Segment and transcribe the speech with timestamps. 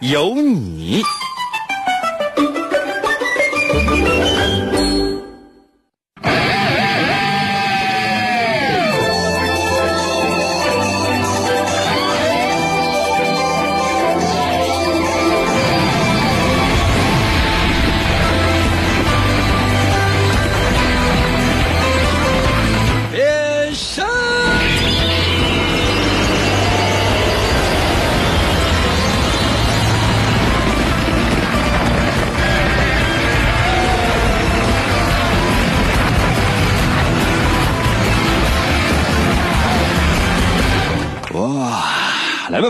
[0.00, 1.02] 有你。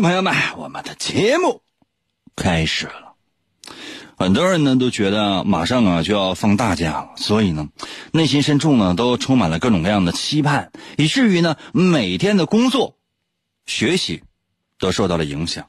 [0.00, 1.62] 朋友们，我们的节目
[2.36, 3.14] 开始了。
[4.16, 7.68] 很多人呢都觉得马上啊就要放大假了，所以呢，
[8.12, 12.96] 内心深处呢都充满了各种各样的期盼，以至于呢每天的工作、
[13.66, 14.22] 学习
[14.78, 15.66] 都受到了影响。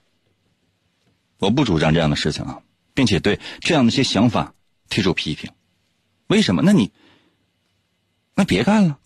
[1.38, 2.60] 我不主张这样的事情啊，
[2.94, 4.54] 并且对这样的一些想法
[4.90, 5.52] 提出批评。
[6.28, 6.62] 为什么？
[6.64, 6.92] 那你
[8.36, 8.98] 那别干了，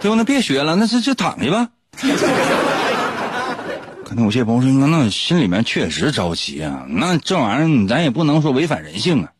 [0.00, 0.16] 对吧？
[0.16, 1.70] 那别学了，那是就躺下吧。
[4.10, 6.84] 可能有些朋友说，那心里面确实着急啊。
[6.88, 9.30] 那这玩意儿咱也不能说违反人性啊。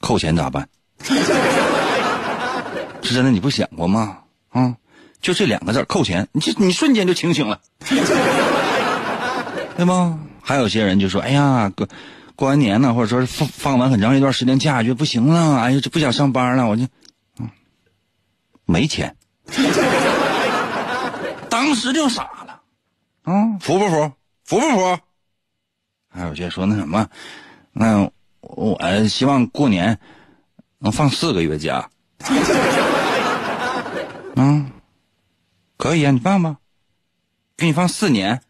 [0.00, 0.70] 扣钱咋办？
[3.02, 4.20] 是真的，你不想过吗？
[4.48, 4.74] 啊，
[5.20, 7.60] 就这两个字扣钱，你就你瞬间就清醒了，
[9.76, 10.18] 对吗？
[10.40, 11.86] 还有些人就说，哎呀，过
[12.34, 16.84] 过完年呢，或者说是放放完很长一段时间假，就不行了，哎呀，就不想上班了，我就，
[17.38, 17.50] 嗯，
[18.64, 19.14] 没钱。
[21.50, 22.39] 当时就傻
[23.30, 24.12] 了，啊，服不服？
[24.44, 24.98] 服不服？
[26.12, 27.08] 还有些说那什么，
[27.72, 28.10] 那
[28.40, 29.98] 我希望过年
[30.78, 31.88] 能放四个月假。
[34.36, 34.70] 嗯，
[35.76, 36.56] 可以啊，你放吧，
[37.56, 38.40] 给你放四年。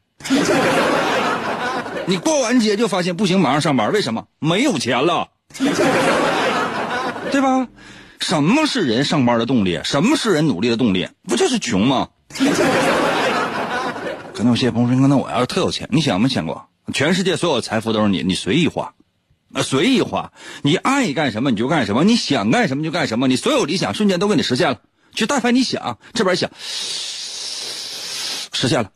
[2.07, 4.27] 你过完节就发现不行，马上上班，为什么？
[4.39, 5.29] 没有钱了，
[7.31, 7.69] 对吧？
[8.19, 9.81] 什么是人上班的动力？
[9.85, 11.09] 什么是人努力的动力？
[11.23, 12.09] 不就是穷吗？
[14.41, 18.95] 可能有些朋友说：“那我要是特有钱，你想没想过，全世界所有财富都是你，你随意花，
[19.53, 24.79] 啊，随意花，你爱干什么你就干什么，你想干什么就干什么，你所有理想瞬间都给你实现了。
[25.13, 28.91] 就但凡你想，这边想，实现了。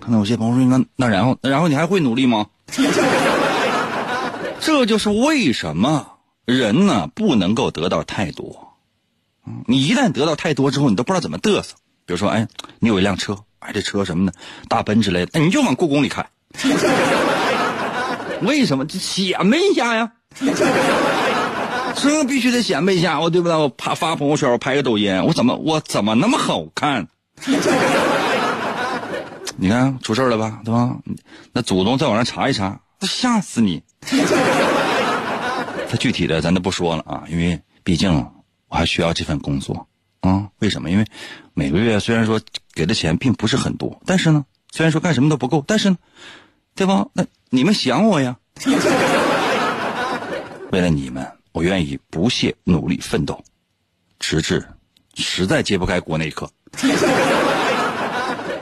[0.00, 2.48] 可能有些朋友说：那那然后，然后你还会努力吗？
[4.58, 6.14] 这就是为什么
[6.46, 8.72] 人呢不能够得到太多。
[9.68, 11.76] 你一旦得到太多之后，你都不知道怎么嘚瑟。
[12.04, 12.46] 比如说，哎，
[12.78, 14.32] 你有一辆车，哎，这车什么的，
[14.68, 16.24] 大奔之类的，哎，你就往故宫里开。
[18.42, 18.84] 为什么？
[18.84, 20.12] 这显摆一下呀！
[21.94, 23.56] 这必须得显摆一下，我对不对？
[23.56, 27.06] 我怕发朋友圈，我拍个抖音，我怎么我怎么那么好看？
[29.56, 30.96] 你看出事了吧，对吧？
[31.52, 33.80] 那祖宗再往上查一查，吓死你！
[35.88, 38.12] 他具体的咱就不说了啊，因为毕竟
[38.68, 39.86] 我还需要这份工作
[40.22, 40.48] 啊。
[40.58, 40.90] 为什么？
[40.90, 41.04] 因为
[41.52, 42.40] 每个月虽然说
[42.72, 45.98] 给的钱并不是很多，但是呢，虽然说干什么都不够，但是呢，
[46.74, 47.08] 对吧？
[47.12, 48.38] 那你们想我呀？
[50.72, 53.44] 为了你们，我愿意不懈努力奋斗，
[54.18, 54.66] 直至
[55.14, 56.50] 实在揭不开锅那一刻。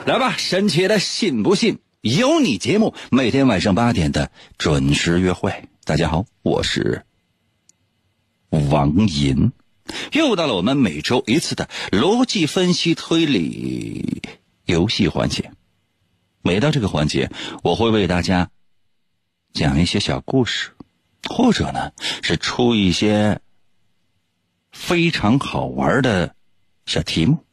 [0.07, 5.69] 来吧，神奇的信不信有你节目，每天晚上八点的准时约会。
[5.85, 7.05] 大家好，我是
[8.49, 9.53] 王银，
[10.13, 14.23] 又到了我们每周一次的逻辑分析推理
[14.65, 15.53] 游戏环节。
[16.43, 17.31] 每到这个环节，
[17.63, 18.51] 我会为大家
[19.53, 20.71] 讲一些小故事，
[21.29, 21.93] 或者呢
[22.23, 23.41] 是出一些
[24.73, 26.35] 非常好玩的
[26.87, 27.45] 小题目。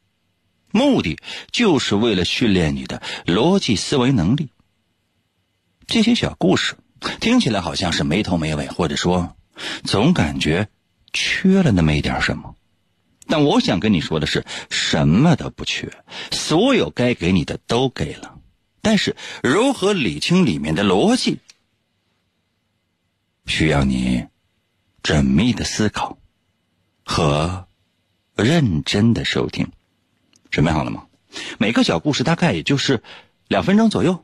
[0.71, 1.17] 目的
[1.51, 4.50] 就是为了训练你的逻辑思维能力。
[5.88, 6.75] 这些小故事
[7.19, 9.35] 听起来好像是没头没尾，或者说
[9.83, 10.69] 总感觉
[11.17, 12.55] 缺了那么一点什么。
[13.25, 15.91] 但我想跟你说的是，什么都不缺，
[16.31, 18.39] 所有该给你的都给了。
[18.81, 21.39] 但是如何理清里面的逻辑，
[23.45, 24.27] 需要你
[25.03, 26.17] 缜密的思考
[27.03, 27.67] 和
[28.35, 29.71] 认真的收听。
[30.49, 31.07] 准备好了吗？
[31.57, 33.03] 每个小故事大概也就是
[33.49, 34.23] 两分钟左右，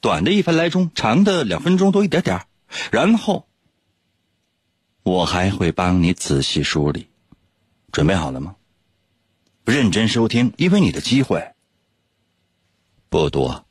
[0.00, 2.46] 短的一分来钟，长的两分钟多一点点
[2.90, 3.49] 然后，
[5.02, 7.08] 我还会帮你仔细梳理。
[7.92, 8.56] 准备好了吗？
[9.64, 11.54] 认真收听，因为你的机会
[13.08, 13.66] 不多。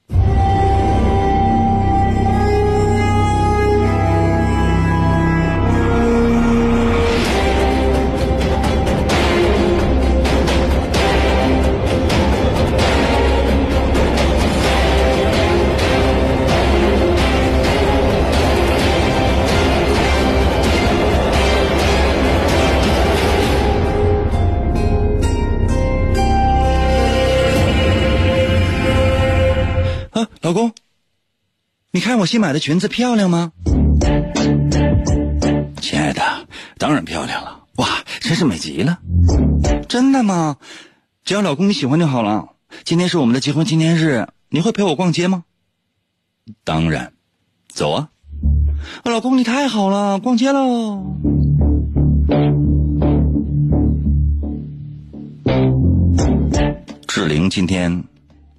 [30.49, 30.73] 老公，
[31.91, 33.51] 你看我新买的裙子漂亮吗？
[35.79, 36.23] 亲爱的，
[36.79, 37.87] 当然漂亮了，哇，
[38.19, 38.97] 真是美极了！
[39.87, 40.57] 真的吗？
[41.23, 42.47] 只要老公你喜欢就好了。
[42.83, 45.43] 今天是我们的结婚纪念日，你会陪我逛街吗？
[46.63, 47.13] 当然，
[47.67, 48.09] 走啊！
[49.03, 51.15] 老公你太好了，逛街喽！
[57.07, 58.03] 志玲今天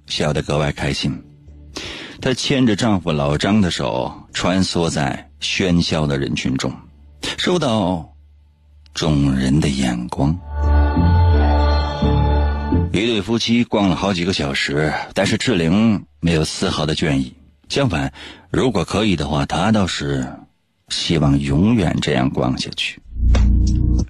[0.05, 1.21] 笑得格外开心。
[2.21, 6.71] 她牵着丈夫老张的手，穿梭在喧嚣的人群中，
[7.39, 8.13] 受到
[8.93, 10.37] 众人的眼光。
[12.93, 17.33] 一对夫妻逛了好几个小时，但是志玲没有丝毫的倦意。
[17.69, 18.13] 相反，
[18.51, 20.31] 如果可以的话，她倒是
[20.89, 23.01] 希望永远这样逛下去。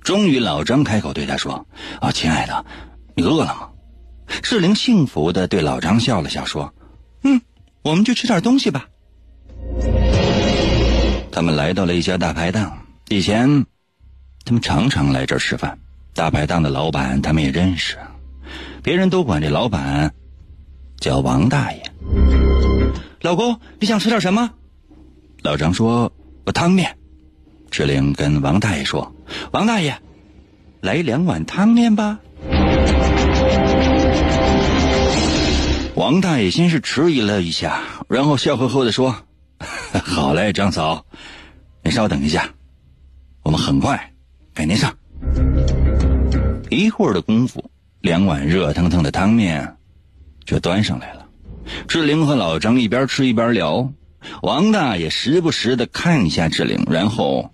[0.04, 1.66] 终于，老张开口对她说
[2.02, 2.66] ：“啊，亲爱的，
[3.16, 3.70] 你饿了吗？”
[4.44, 6.74] 志玲幸福的对老张笑了笑，说：“。”
[7.84, 8.88] 我们去吃点东西吧。
[11.32, 12.78] 他们来到了一家大排档，
[13.10, 13.66] 以前
[14.46, 15.78] 他们常常来这儿吃饭。
[16.14, 17.98] 大排档的老板他们也认识，
[18.84, 20.14] 别人都管这老板
[21.00, 21.82] 叫王大爷。
[23.22, 24.52] 老公，你想吃点什么？
[25.42, 26.12] 老张说
[26.46, 26.98] ：“我汤面。”
[27.72, 29.16] 志玲跟王大爷说
[29.52, 29.98] ：“王大爷，
[30.82, 32.20] 来两碗汤面吧。”
[36.02, 39.18] 王大爷先是迟疑了一下，然后笑呵呵的说
[40.04, 41.06] ：“好嘞，张嫂，
[41.84, 42.56] 你稍等一下，
[43.44, 44.12] 我们很快
[44.56, 44.98] 给您上。”
[46.72, 47.70] 一会儿的功夫，
[48.00, 49.78] 两碗热腾腾的汤面
[50.44, 51.28] 就端上来了。
[51.88, 53.94] 志玲和老张一边吃一边聊，
[54.42, 57.52] 王大爷时不时的看一下志玲，然后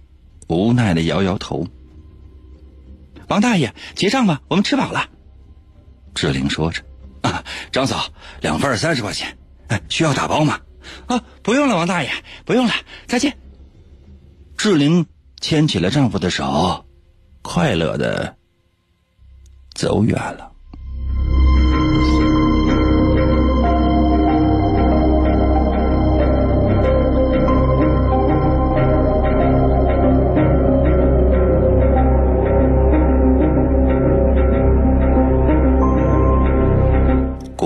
[0.47, 1.67] 无奈的摇摇头。
[3.27, 5.09] 王大爷，结账吧，我们吃饱了。
[6.15, 6.81] 志玲说着。
[7.31, 8.05] 啊， 张嫂，
[8.41, 9.37] 两份三十块钱，
[9.67, 10.59] 哎，需要打包吗？
[11.07, 12.11] 啊，不用了，王大爷，
[12.45, 12.73] 不用了，
[13.07, 13.37] 再见。
[14.57, 15.05] 志玲
[15.41, 16.85] 牵起了丈夫的手，
[17.41, 18.35] 快乐的
[19.75, 20.51] 走远了。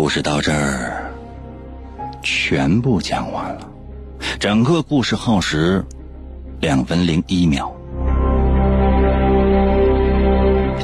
[0.01, 1.13] 故事到这儿
[2.23, 3.69] 全部讲完了，
[4.39, 5.85] 整个故事耗时
[6.59, 7.71] 两分零一秒。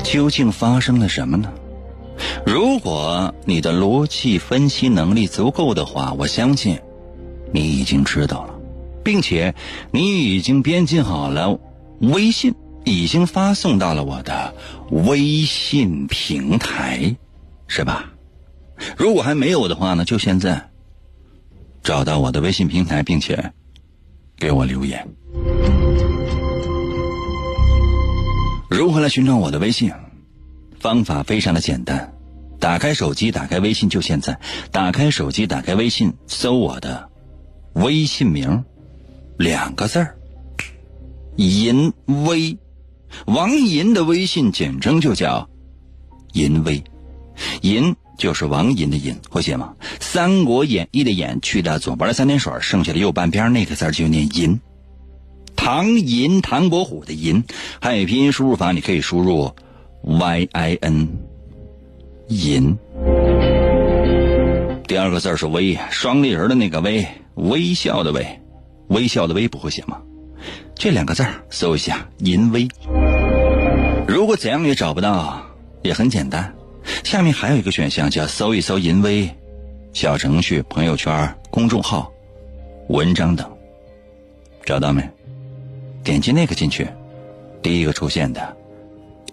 [0.04, 1.52] 究竟发生了什么呢？
[2.46, 6.78] 如果你的逻辑分析能力足够的话，我相信
[7.52, 8.54] 你已经知道了，
[9.04, 9.56] 并且
[9.90, 11.60] 你已经编辑好了
[12.02, 12.54] 微信，
[12.84, 14.54] 已经发送到了我的
[14.92, 17.16] 微信平台，
[17.66, 18.12] 是吧？
[18.98, 20.70] 如果还没有的话呢，就现在
[21.84, 23.54] 找到我的微信平台，并且
[24.38, 25.08] 给我留言。
[28.70, 29.92] 如何来寻找我的微信？
[30.80, 32.14] 方法非常的简单，
[32.60, 34.40] 打开手机，打开微信，就现在。
[34.72, 37.10] 打开手机，打开微信，搜我的
[37.74, 38.64] 微信名，
[39.38, 40.18] 两个字儿，
[41.38, 42.58] 银威，
[43.26, 45.50] 王银的微信简称就叫
[46.34, 46.84] 银威，
[47.62, 47.96] 银。
[48.18, 49.76] 就是王寅的寅，会写吗？
[50.00, 54.60] 《三国演义》的演去掉左边的三点水，剩下的右半边那个字就念银。
[55.56, 57.44] 唐寅，唐伯虎的寅，
[57.82, 59.54] 汉语拼音输入法，你可以输入
[60.02, 61.10] y i n，
[62.28, 62.78] 银。
[64.88, 68.40] 第二个字是微，双立人的那个微，微笑的微，
[68.88, 70.02] 微笑的微不会写吗？
[70.76, 72.68] 这两个字搜一下银微。
[74.08, 75.44] 如果怎样也找不到，
[75.82, 76.54] 也很简单。
[77.04, 79.30] 下面还有一个选项叫搜一搜“淫威”
[79.94, 82.12] 小程序、朋友圈、公众号、
[82.90, 83.50] 文章等，
[84.66, 85.08] 找到没？
[86.04, 86.88] 点击那个进去，
[87.62, 88.56] 第一个出现的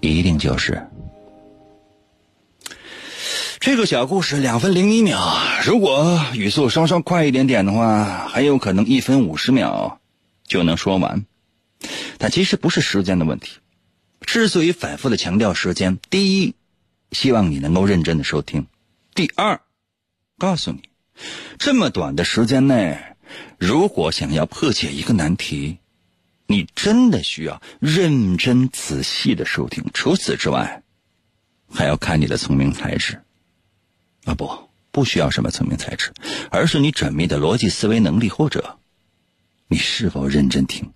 [0.01, 0.87] 一定就是
[3.61, 5.19] 这个小故事两分零一秒，
[5.65, 10.01] 如果语速稍稍快一点点的话，很有可能一分五十秒
[10.47, 11.25] 就能说完。
[12.19, 13.59] 但其实不是时间的问题。
[14.21, 16.55] 之所以反复的强调时间，第一，
[17.15, 18.65] 希望你能够认真的收听；
[19.15, 19.61] 第二，
[20.37, 20.83] 告诉你，
[21.59, 23.17] 这么短的时间内，
[23.59, 25.79] 如果想要破解一个难题，
[26.47, 29.87] 你真的需要认真仔细的收听。
[29.95, 30.83] 除此之外，
[31.73, 33.23] 还要看你的聪明才智。
[34.25, 36.13] 啊，不，不需要什么聪明才智，
[36.51, 38.79] 而是你缜密的逻辑思维能力，或者
[39.69, 40.93] 你是否认真听。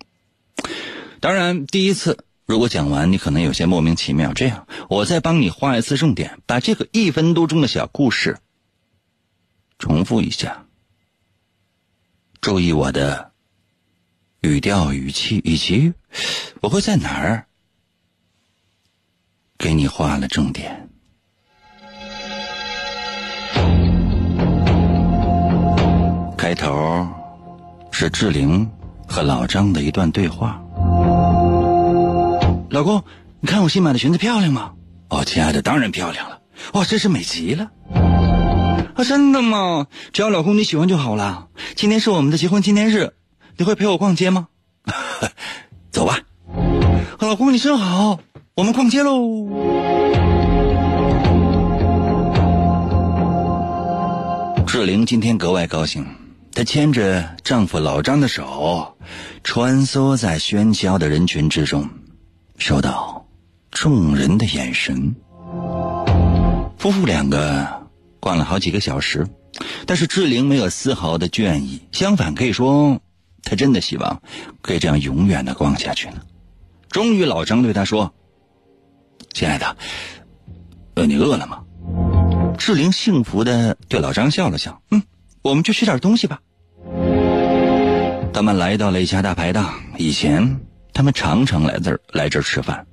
[1.19, 4.33] 当然，第一次如果讲完，你可能有些莫名其妙。
[4.33, 8.39] 这样，我再帮你画一次重点，把这个一分多钟的小故事
[9.77, 10.65] 重复一下。
[12.41, 13.31] 注意我的
[14.41, 15.93] 语调、语气，以及
[16.59, 17.45] 我会在哪儿
[19.55, 20.89] 给你画了重点。
[26.35, 27.07] 开头
[27.91, 28.67] 是志玲
[29.07, 30.59] 和老张的一段对话。
[32.71, 33.03] 老公，
[33.39, 34.73] 你看我新买的裙子漂亮吗？
[35.09, 36.39] 哦，亲爱的，当然漂亮了。
[36.73, 37.71] 哇，真是美极了。
[38.93, 39.87] 啊，真的吗？
[40.13, 41.47] 只要老公你喜欢就好了。
[41.75, 43.13] 今天是我们的结婚纪念日，
[43.57, 44.49] 你会陪我逛街吗？
[45.89, 46.19] 走吧。
[47.19, 48.19] 老公你真好，
[48.53, 49.47] 我们逛街喽。
[54.67, 56.05] 志玲今天格外高兴，
[56.53, 58.95] 她牵着丈夫老张的手，
[59.43, 61.89] 穿梭在喧嚣的人群之中。
[62.59, 63.25] 受到
[63.71, 65.15] 众人的眼神，
[66.77, 67.87] 夫妇两个
[68.19, 69.25] 逛了好几个小时，
[69.87, 72.99] 但是志玲没有丝毫的倦意，相反可以说，
[73.43, 74.21] 她真的希望
[74.61, 76.17] 可以这样永远的逛下去呢。
[76.89, 78.13] 终于，老张对她说
[79.33, 79.77] ：“亲爱的，
[80.95, 81.63] 呃，你饿了吗？”
[82.59, 85.01] 志玲幸福的对老张笑了笑：“嗯，
[85.41, 86.41] 我们去吃点东西吧。”
[88.33, 90.59] 他们来到了一家大排档，以前。
[90.93, 92.85] 他们常常来这儿来这儿吃饭，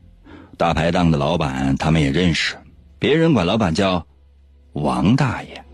[0.57, 2.57] 大排档的老板他们也认识，
[2.99, 4.07] 别人管老板叫
[4.73, 5.65] 王大爷。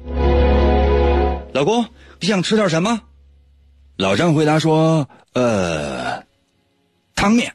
[1.53, 1.85] 老公，
[2.21, 3.01] 你想吃点什么？
[3.97, 6.25] 老张回答说：“呃，
[7.15, 7.55] 汤面。”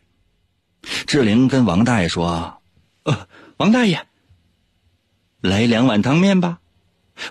[1.07, 2.61] 志玲跟王大爷说
[3.03, 4.05] ：“呃，王大爷，
[5.41, 6.59] 来两碗汤面吧。”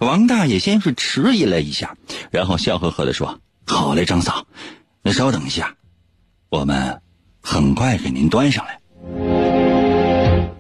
[0.01, 1.97] 王大爷先是迟疑了一下，
[2.33, 4.45] 然后笑呵呵的说：“好嘞，张嫂，
[5.03, 5.77] 那稍等一下，
[6.49, 7.01] 我们。”
[7.47, 8.81] 很快给您端上来。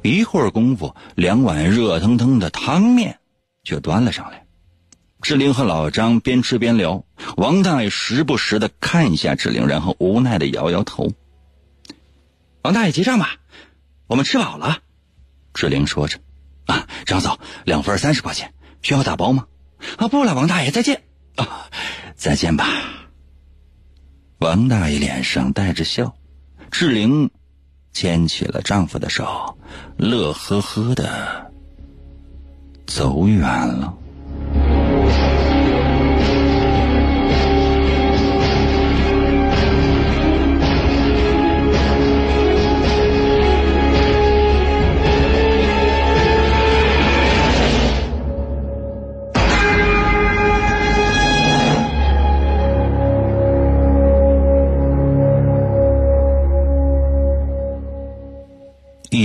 [0.04, 3.18] 一会儿功夫，两碗热腾腾的汤面
[3.64, 4.46] 就端了上来。
[5.20, 7.04] 志玲和老张边吃边聊，
[7.36, 11.12] 王大爷时不时的看一下志玲，然后无奈的摇摇头。
[12.62, 13.34] 王大爷结账吧，
[14.06, 14.78] 我们吃饱了。
[15.54, 16.20] 志玲说着
[16.66, 19.46] ：“啊，张嫂，两份三十块钱，需要打包吗？”
[19.98, 21.02] 啊，不了，王大爷，再见。
[21.34, 21.68] 啊，
[22.14, 22.68] 再见吧。
[24.38, 26.14] 王大爷脸上带着笑。
[26.70, 27.30] 志玲
[27.92, 29.56] 牵起了丈夫的手，
[29.96, 31.50] 乐呵呵的
[32.87, 33.96] 走远了。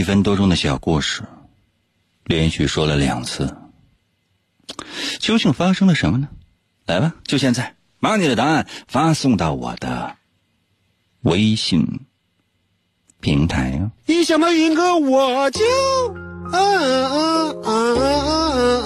[0.01, 1.21] 一分多钟的小故事，
[2.23, 3.55] 连续说了两次，
[5.19, 6.27] 究竟发生了什么呢？
[6.87, 10.15] 来吧，就现在，把你的答案发送到我的
[11.21, 11.99] 微信
[13.19, 13.91] 平台啊！
[14.07, 15.63] 一想到云哥，我就
[16.51, 18.09] 啊啊啊啊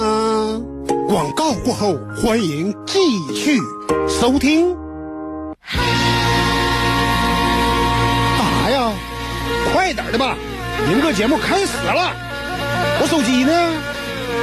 [0.03, 0.61] 啊！
[1.07, 2.99] 广告过后，欢迎继
[3.33, 3.57] 续
[4.09, 4.75] 收听。
[8.37, 8.93] 干啥呀？
[9.71, 10.37] 快点的吧！
[10.89, 12.11] 赢哥节目开始了，
[13.01, 13.51] 我手机呢？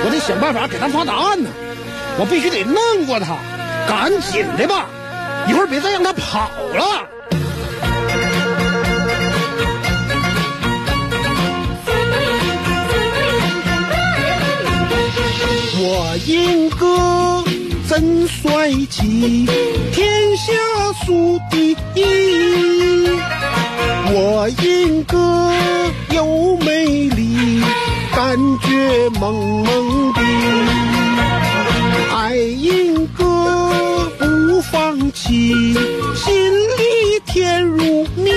[0.04, 1.48] 我得想办法给他发答案呢。
[2.18, 3.36] 我必须得弄过他，
[3.88, 4.86] 赶紧的吧！
[5.48, 7.08] 一会儿别再让他跑了。
[15.84, 17.42] 我英哥
[17.88, 19.46] 真帅气，
[19.92, 20.52] 天下
[21.04, 23.22] 数第一。
[24.14, 25.16] 我英哥
[26.10, 27.62] 有魅力，
[28.14, 30.20] 感觉萌萌的。
[32.14, 33.24] 爱英哥
[34.18, 35.74] 不放弃，
[36.14, 38.30] 心里甜如蜜。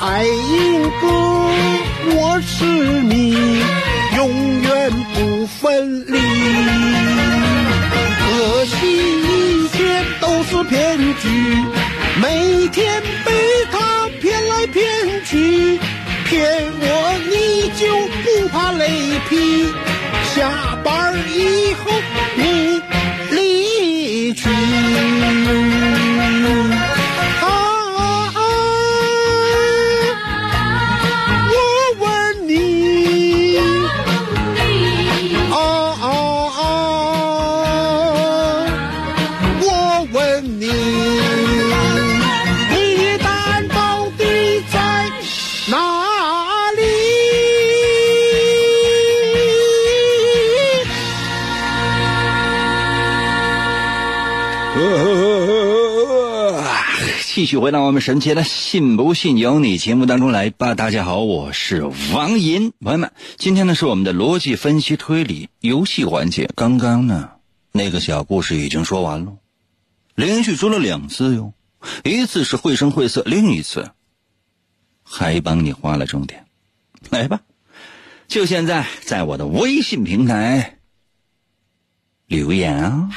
[0.00, 1.06] 爱英哥，
[2.16, 3.36] 我是你，
[4.16, 6.18] 永远不分离。
[8.18, 8.74] 可惜
[9.22, 11.28] 一切都是骗局，
[12.20, 13.45] 每天被。
[16.46, 17.86] 见我你就
[18.22, 19.74] 不怕雷劈？
[20.34, 21.90] 下班以后
[57.46, 60.74] 继续回到我们神奇的“信不信由你”节目当中来吧。
[60.74, 66.50] 大家好，我是王银，朋友们，今天呢是我们的逻辑分析推理游戏环节。
[66.56, 67.34] 刚刚呢，
[67.70, 69.36] 那个小故事已经说完了，
[70.16, 71.52] 连续说了两次哟，
[72.02, 73.92] 一次是绘声绘色，另一次
[75.04, 76.46] 还帮你画了重点。
[77.10, 77.42] 来吧，
[78.26, 80.78] 就现在在我的微信平台
[82.26, 83.08] 留言啊。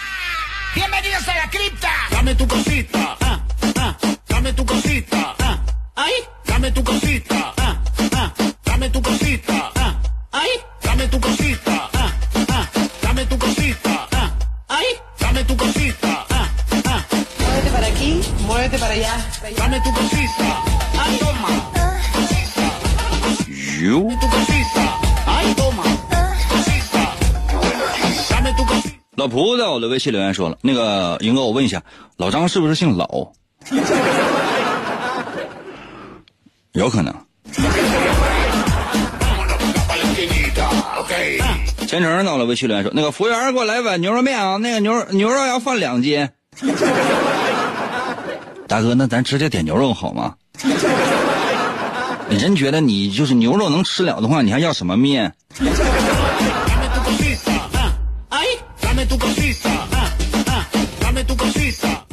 [4.50, 5.36] Dame tu cosita.
[5.46, 5.58] ah,
[5.96, 6.13] Ay,
[6.48, 7.53] dame tu cosita.
[7.62, 7.77] ah,
[8.18, 8.27] ah,
[8.65, 9.58] Dame tu cosita.
[9.77, 9.94] ah,
[10.32, 10.50] Ay,
[10.82, 11.75] dame tu cosita.
[11.94, 12.10] ah,
[12.58, 12.65] ah,
[13.03, 13.94] Dame tu cosita.
[14.12, 14.29] ah,
[14.74, 14.88] Ay,
[15.22, 16.25] dame tu cosita.
[16.34, 16.48] ah,
[16.89, 17.01] ah,
[17.38, 18.10] Muévete para aquí,
[18.48, 19.13] muévete para allá.
[19.56, 20.48] Dame tu cosita.
[20.98, 21.50] Ay, toma.
[23.86, 24.86] 哟，Tu cosita.
[25.29, 25.84] Ay, toma.
[26.50, 27.03] Cosita.
[28.34, 28.98] Dame tu cosita.
[29.15, 31.84] 老蒲在我的微信留言说了，那个英哥，我问一下，
[32.18, 33.06] 老张是不是姓老？
[36.74, 37.14] 有可能。
[41.88, 46.30] 全程到了微信留言说，那个服务员给我来碗牛肉面啊，那个牛牛肉要放两斤。
[48.68, 50.36] 大哥，那咱直接点牛肉好吗？
[52.30, 55.34] 你真觉得你就是牛肉能吃了的话，你还要什么面？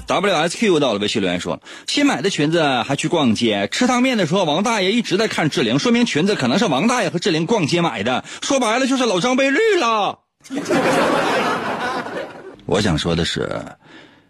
[0.06, 10.20] WSQ 到了微信留言说，新买的裙子还去逛街，吃汤面的时候，王大爷一直在看志玲，说明裙子可能是王大爷和志玲逛街买的，说白了就是老张被绿了。
[12.66, 13.62] 我想说的是，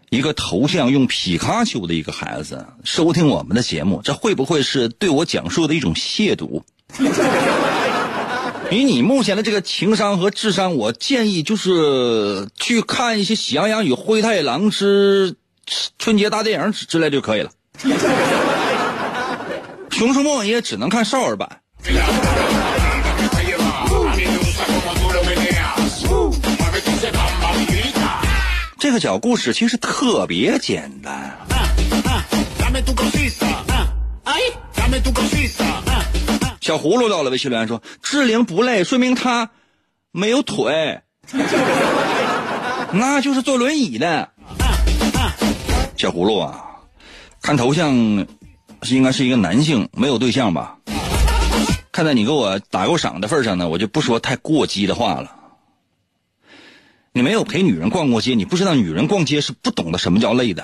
[0.09, 6.63] 一个头像用皮卡丘的一个孩子收听我们的节目，这会不会是对我讲述的一种亵渎？
[8.69, 15.37] 以你目前的这个情商和智商，我建议就是去看一些《喜羊羊与灰太狼之
[15.97, 17.49] 春节大电影》之类就可以了。
[19.97, 21.61] 《熊出没》也只能看少儿版。
[28.79, 31.35] 这个小故事其实特别简单，
[36.61, 39.49] 小葫芦到了微信留言说：“志玲不累，说明她
[40.11, 41.01] 没有腿，
[42.91, 44.29] 那就是坐轮椅的。”
[45.97, 46.63] 小葫芦啊，
[47.41, 47.91] 看头像
[48.83, 50.77] 是应该是一个男性，没有对象吧？
[51.91, 55.31] 看在你给我打过赏的份上呢，我就不说太过激的话了。
[57.13, 60.63] 你没有陪女人逛过街，你不知道女人逛街是不懂得什么叫累的。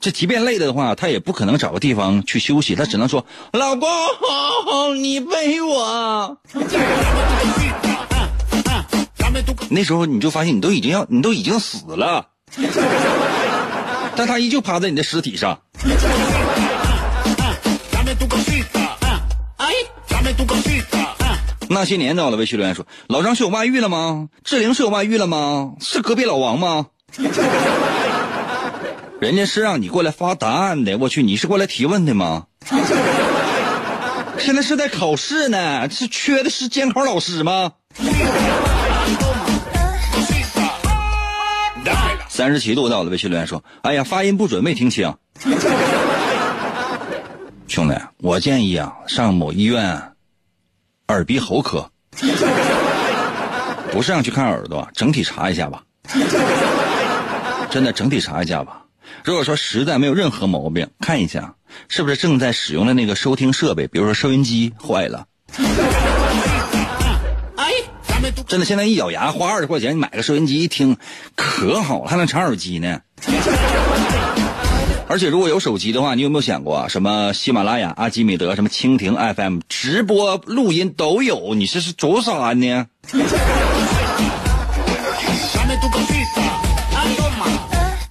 [0.00, 3.24] 这即便累了的话，她也不可能找个地方去休息，她只能说
[3.54, 3.88] ：“老公，
[5.00, 6.38] 你背我。
[9.70, 12.30] ”那时候你就发现你都已经要，你都已经死了，
[14.16, 15.60] 但他依旧趴在你的尸体上。
[21.68, 24.28] 那些年到了，微信留言说：“老张是有外遇了吗？
[24.44, 25.72] 志玲是有外遇了吗？
[25.80, 26.86] 是隔壁老王吗？”
[29.20, 32.46] 人家是让你过来发答案的，我去，你是过来提问的吗？
[34.38, 37.72] 现在是在考试呢，是缺的是监考老师吗？
[42.42, 45.14] 三十七度到了，微信留言说：“哎呀，发音不准，没听清。
[47.68, 50.02] ”兄弟，我建议啊，上某医院
[51.06, 51.88] 耳鼻喉科，
[53.92, 55.84] 不是让去看耳朵，整体查一下吧。
[57.70, 58.86] 真的，整体查一下吧。
[59.22, 61.54] 如果说实在没有任何毛病，看一下
[61.86, 65.26] 是不是正在使用的那个收听设备，比如说收音机坏了。
[68.46, 70.96] 真的，现在一咬牙花二十块钱，你买个收音机一听，
[71.34, 73.00] 可好了，还能插耳机呢。
[75.08, 76.88] 而且如果有手机的话，你有没有想过啊？
[76.88, 82.86] 什么喜马拉雅、阿基米德、什么蜻蜓 FM 直播录音都有，你这是做啥呢.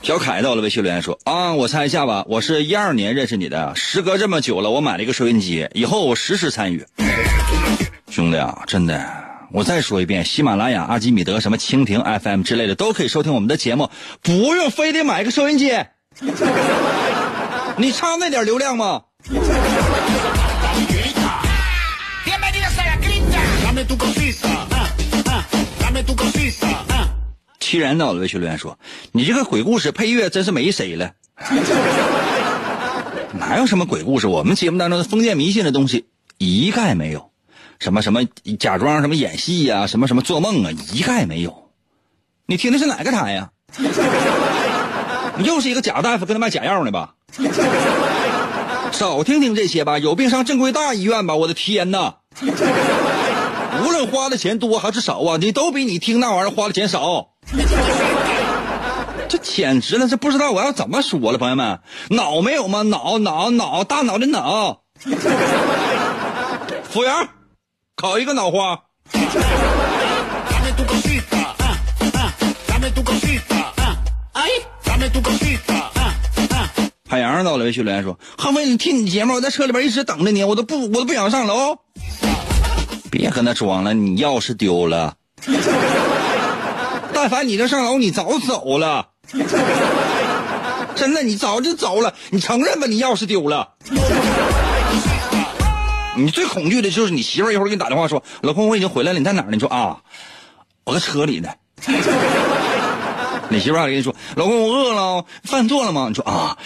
[0.04, 6.86] 小凯到了微信留言说啊，我猜一下吧，我是一二年认识你的，时隔这么久了，我买了一个收音机，以后我时时参与。
[8.10, 9.04] 兄弟啊，真的，
[9.54, 13.90] 我再说一遍，喜马拉雅、阿基米德、什么蜻蜓 FM 之类的都可以收听我们的节目，
[14.22, 15.72] 不用非得买个收音机。
[17.78, 19.38] 你差那点流量吗 ah,
[25.26, 25.44] ah,
[26.86, 27.04] ah.
[27.60, 28.78] 凄然到了微信留言说
[29.14, 31.12] ：“你这个鬼故事配乐真是没谁了，
[33.34, 34.28] 哪有什么鬼故事？
[34.28, 37.31] 我们节目当中的封建迷信的东西一概没有，
[37.82, 38.24] 什么什么
[38.60, 41.72] 假装什么演戏呀、什么什么做梦啊，一概没有。
[42.46, 43.50] 你听的是哪个台呀、
[45.36, 47.16] 你又是一个假大夫跟他卖假药呢吧？
[48.92, 51.34] 少听听这些吧，有病上正规大医院吧！
[51.34, 52.18] 我的天哪！
[53.84, 57.30] 无论花的钱多还是少啊，你都比你听那玩意儿花的钱少。
[59.28, 61.80] 这简直了，这不知道我要怎么说了，朋友们，
[62.12, 62.84] 脑没有吗？
[62.84, 64.82] 脑脑脑，大脑的脑。
[66.84, 67.30] 服务员，
[68.02, 68.82] 烤一个脑花。
[77.08, 81.78] 海洋到了微信留言说：“汉飞，你听你节目，我在车里边一直等着你，我都不我都不想上楼。
[83.12, 85.14] 别跟他装了，你钥匙丢了。
[87.14, 89.10] 但凡你这上楼，你早走了。
[90.96, 92.16] 真的，你早就走了。
[92.32, 93.76] 你承认吧，你钥匙丢了。
[96.16, 99.98] 你最恐惧的就是你媳妇儿一会儿给你打电话说：‘老公，我已经回来了，你在哪儿呢？’你说啊，
[100.84, 101.50] 我在车里呢。
[103.50, 106.58] 你媳妇儿还跟你说：‘老公，我饿了，饭做了吗？’你说啊。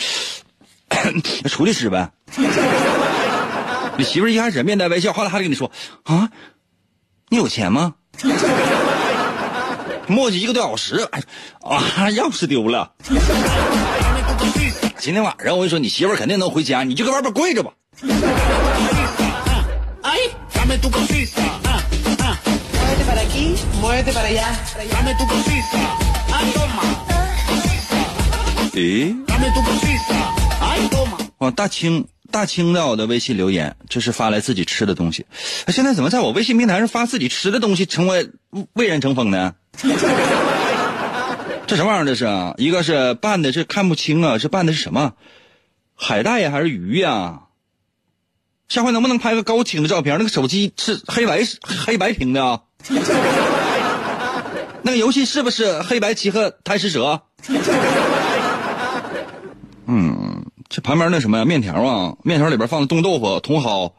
[1.49, 2.11] ”出去吃呗。
[3.97, 5.71] 你媳妇儿一开始面带微笑，后来还跟你说
[6.03, 6.29] 啊，
[7.29, 7.95] 你有钱吗？
[10.07, 11.07] 磨叽一个多小时，
[11.61, 11.79] 啊，
[12.11, 12.91] 钥匙丢了。
[14.99, 17.71] 今天晚上我跟你说，你媳妇儿肯定能回家，你就搁外边跪着吧。
[20.15, 21.43] Ay, dame tu cosita.
[21.65, 21.81] ah,
[22.27, 22.35] ah,
[22.79, 24.47] Muévete para aquí, muévete para allá.
[24.93, 25.81] Dame tu cosita.
[26.35, 26.83] Ay, toma.
[28.75, 30.19] 诶，Dame tu cosita.
[30.61, 31.17] Ay, toma.
[31.37, 35.25] 哦，大清大清在我的微信留言，这是发来自己吃的东西。
[35.65, 38.29] 哎现在怎么在我微信平台上发自己吃的东西，成为
[38.73, 39.55] 蔚然成风呢？
[41.67, 42.05] 这什么玩意儿？
[42.05, 45.11] 这是啊，一个是拌的，是看不清啊，是拌的是什么？
[45.93, 47.41] 海带呀，还是鱼呀？
[48.67, 50.17] 下回能不能拍个高清的照片？
[50.17, 52.61] 那个手机是黑白黑白屏的啊？
[54.81, 57.21] 那个游戏是不是黑白棋和贪食蛇？
[59.87, 61.45] 嗯，这旁边那什么呀？
[61.45, 63.93] 面条啊，面条里边放的冻豆腐、茼蒿、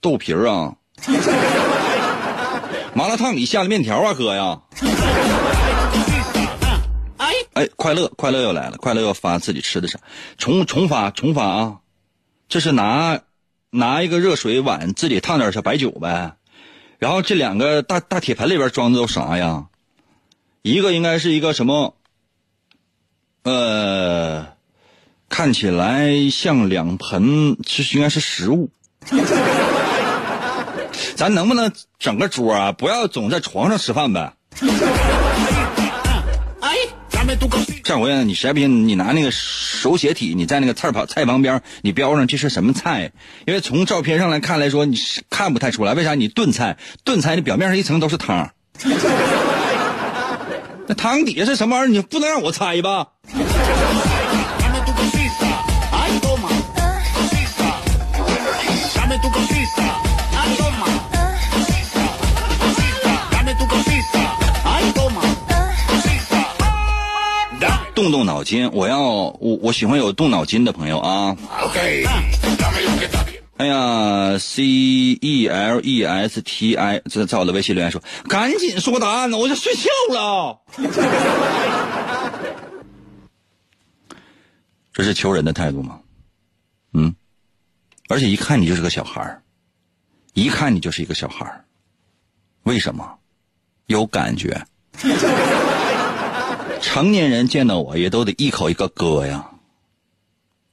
[0.00, 0.76] 豆皮儿啊，
[2.94, 4.60] 麻辣烫里下的面条啊，哥呀
[7.52, 9.98] 哎，快乐，快乐又来了，快乐又发自己吃的啥？
[10.38, 11.76] 重重发，重发啊！
[12.48, 13.20] 这是拿
[13.74, 16.36] 拿一个热水碗自己烫点小白酒呗，
[16.98, 19.66] 然后这两个大大铁盆里边装的都啥呀？
[20.62, 21.96] 一个应该是一个什么？
[23.42, 24.46] 呃，
[25.28, 28.70] 看起来像两盆，这应该是食物。
[31.16, 32.72] 咱能不能整个桌啊？
[32.72, 34.32] 不要总在床上吃饭呗。
[36.60, 36.76] 哎，
[37.08, 43.12] 咱们都搞上回你实在不行，你拿那个手写体，你在那个菜旁菜旁边，你标上这是什么菜？
[43.46, 45.92] 因为从照片上来看来说，你看不太出来。
[45.92, 46.14] 为啥？
[46.14, 48.50] 你炖菜，炖菜的表面上一层都是汤，
[50.86, 51.90] 那汤底下是什么玩意儿？
[51.92, 53.08] 你不能让我猜吧？
[68.04, 71.34] 动动脑筋，我要我我喜欢有动脑筋的朋友啊
[71.72, 72.06] bien.
[73.56, 80.60] 哎呀，C E L E S T I，这在我的微信留言说，赶紧说答案呢，我就睡觉了。
[84.92, 86.00] 这是求人的态度吗？
[86.92, 87.14] 嗯，
[88.10, 89.42] 而且一看你就是个小孩儿，
[90.34, 91.64] 一看你就是一个小孩儿，
[92.64, 93.14] 为什么？
[93.86, 94.62] 有感觉。
[96.84, 99.46] 成年人见到我也都得一口一个哥呀。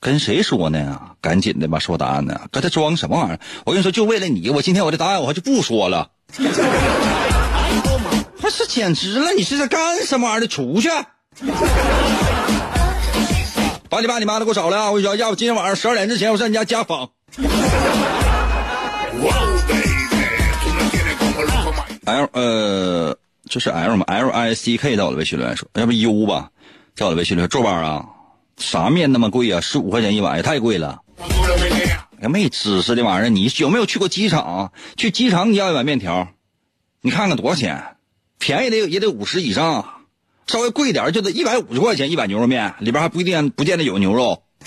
[0.01, 1.13] 跟谁说呢呀？
[1.21, 3.39] 赶紧的吧，说答案呢，搁这装什么玩意儿？
[3.65, 6.09] 我跟你说，就为了你，我今天我的答案我还就不说了。
[8.37, 9.31] 不是，简直了！
[9.33, 10.47] 你是在干什么玩意儿的？
[10.47, 10.89] 出去！
[13.89, 14.87] 把你爸你妈都给我找来啊！
[14.87, 17.09] 我跟你说，要不今天晚上十二点之前我上你家家访。
[22.05, 23.15] L 呃，
[23.51, 26.51] 这是 L 吗？L I C K 在我的微信留言说，要不 U 吧？
[26.95, 28.05] 在我的微信里说：“周班啊，
[28.55, 29.59] 啥面那么贵啊？
[29.59, 31.01] 十五块钱一碗也太贵了。”，
[32.29, 34.71] 没知识的玩意儿，你有没有去过机场？
[34.95, 36.29] 去机场你要一碗面条，
[37.01, 37.97] 你看看多少钱？
[38.39, 39.85] 便宜的也得五十以上，
[40.47, 44.43] 稍微贵点就得一百五十块钱一碗牛肉面，里边还不一定不见得有牛肉。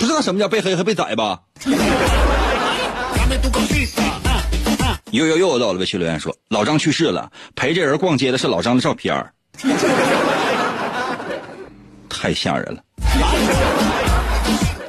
[0.00, 1.42] 不知道什么叫被黑和被宰吧？
[5.12, 9.14] 又又又到了微信留言说，老张去世了，陪这人逛街的是老张的照片
[12.08, 12.82] 太吓人了。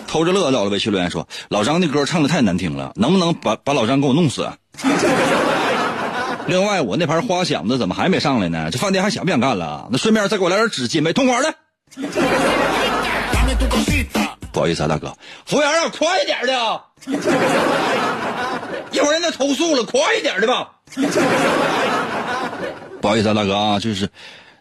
[0.08, 4.50] 偷着乐到了微信留言说，老张那歌唱的太难听了，能不能把把老张给我弄死？
[6.48, 8.70] 另外，我那盘花响子怎么还没上来呢？
[8.72, 9.90] 这饭店还想不想干了？
[9.92, 11.54] 那顺便再给我来点纸巾呗，同款的。
[14.54, 15.14] 不好意思啊，大哥，
[15.46, 16.82] 服务员啊，快一点的，
[18.93, 20.71] 一会儿人家投诉了，快一点的吧。
[23.01, 24.08] 不好意思啊，大哥啊，就是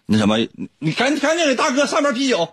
[0.07, 0.37] 那什么，
[0.81, 2.49] 你赶赶紧给大哥上瓶啤酒。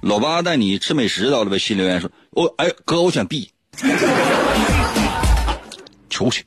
[0.00, 3.52] 老八带你吃美食到了微信留言说，我哎哥，我选 B，
[6.08, 6.44] 求去。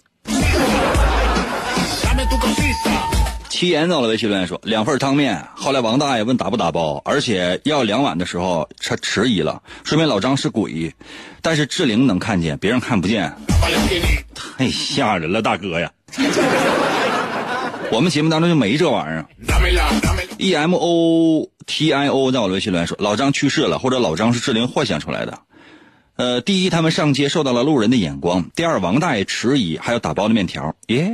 [3.55, 5.47] 七言到了微信留言说，两份汤面。
[5.55, 10.93] 后来王大爷问打不打包，而且要两碗的时候，他迟疑了，说明老张是鬼，
[11.41, 13.33] 但是志玲能看见，别人看不见，
[14.57, 15.89] 太吓人了，大哥呀！
[17.93, 19.25] 我们节目当中就没这玩意儿。
[20.37, 25.39] E M O T I O 在我的微信留言说，老张去世了，或者老张是志玲幻想出来的。
[26.17, 30.75] 呃，第一，他们上街受到了路人的眼光；第二，王大爷迟疑，还有打包的面条。
[30.87, 31.09] 耶、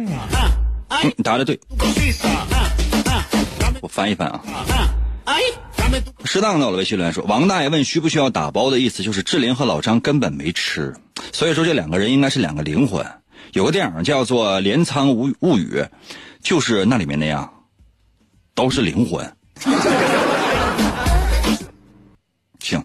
[1.04, 1.60] 嗯，答的对。
[3.82, 4.42] 我翻一翻啊。
[6.26, 10.96] 适当的，我的微信留言说，王大爷问需不需要打包的意思就是志玲和老张根本没吃，
[11.34, 13.06] 所以说这两个人应该是两个灵魂。
[13.54, 15.80] 有个电影叫做《镰仓物物语》，
[16.42, 17.52] 就是那里面那样，
[18.56, 19.30] 都是灵魂。
[22.60, 22.82] 行。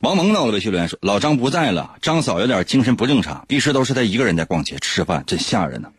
[0.00, 5.90] 王蒙到了微信留言说：“老张不在了，张嫂有点精神不正常，一直都是他一个人在逛街吃饭，真吓人呢。”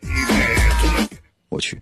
[1.48, 1.80] 我去！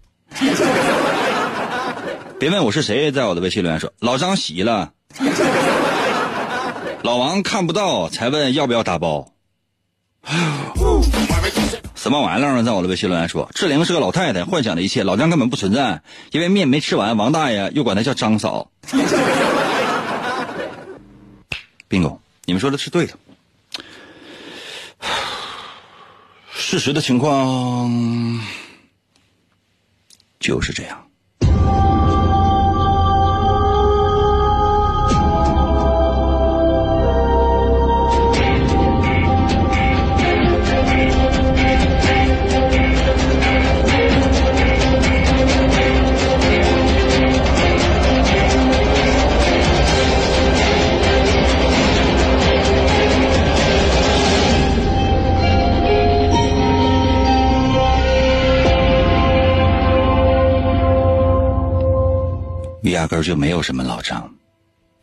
[2.38, 4.90] 别问我是谁，在我的微信留言说：“老张洗了。”
[7.02, 9.32] 老王看不到，才问要不要打包。
[11.94, 12.62] 什么玩意儿？
[12.62, 16.02] 在我的微信留言说，志玲是个老太太，幻想的一切，老张根本不存在，
[16.32, 18.70] 因为面没吃完，王大爷又管他叫张嫂。
[21.90, 23.18] 宾狗你们说的是对的。
[26.54, 27.90] 事实的情况
[30.38, 31.09] 就是这样。
[63.10, 64.32] 根儿就没有什么老张，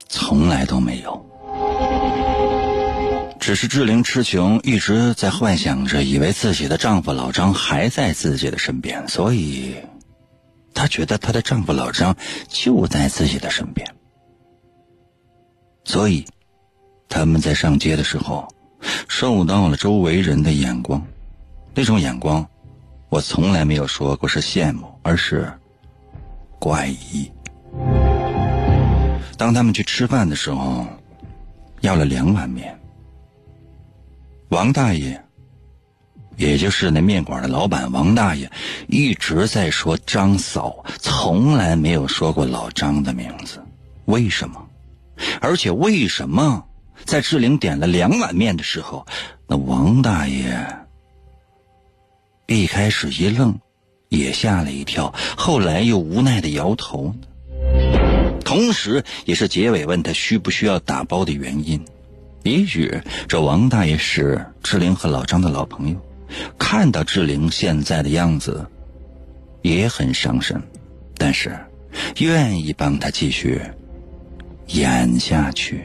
[0.08, 1.26] 从来都没有。
[3.38, 9.76] 只是志玲痴情，一直在幻想着，以为自己的丈夫老张还在自己的身边，所以
[10.74, 12.16] 她觉得她的丈夫老张
[12.48, 13.86] 就在自己的身边。
[15.84, 16.26] 所以，
[17.10, 18.48] 他们在上街的时候，
[19.10, 21.06] 受到了周围人的眼光，
[21.76, 22.48] 那种眼光，
[23.10, 25.52] 我从来没有说过是羡慕，而是
[26.58, 27.30] 怪异。
[29.38, 30.88] 当他们去吃饭的时候，
[31.82, 32.78] 要了两碗面。
[34.50, 35.24] 王大爷，
[36.38, 38.52] 也就是那面馆的老板王大爷，
[38.88, 43.64] 一直在说张嫂，从来没有说过老张的名字。
[44.06, 44.68] 为什么？
[45.42, 46.66] 而且为什么
[47.06, 49.06] 在志玲点了两碗面的时候，
[49.48, 50.68] 那王大爷
[52.48, 53.60] 一开始一愣，
[54.10, 57.16] 也吓了一跳，后来又无奈的摇头呢？
[58.58, 61.80] 同时，也是结尾问他需不需要打包的原因。
[62.42, 62.92] 也许
[63.28, 65.96] 这王大爷是志玲和老张的老朋友，
[66.58, 68.66] 看到志玲现在的样子，
[69.62, 70.60] 也很伤神，
[71.20, 71.56] 但是
[72.18, 73.62] 愿意帮他继续
[74.70, 75.84] 演下去。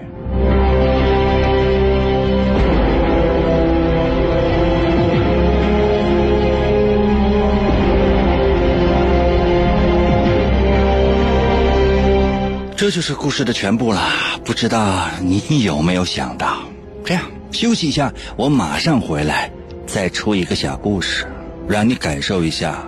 [12.92, 14.02] 就是故事的全部了，
[14.44, 16.58] 不知道你有没有想到？
[17.06, 19.50] 这样休息一下，我马上回来，
[19.86, 21.26] 再出一个小故事。
[21.66, 22.86] 让你感受一下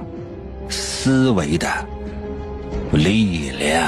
[0.69, 1.67] 思维的
[2.93, 3.83] 力量。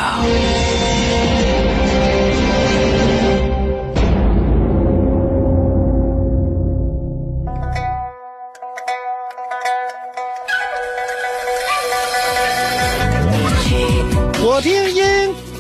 [14.41, 15.05] 我听音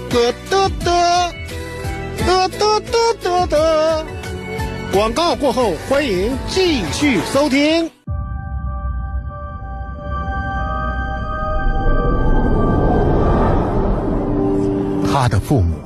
[0.08, 0.32] 咯
[4.96, 7.90] 广告过后，欢迎继续收听。
[15.12, 15.76] 他的父母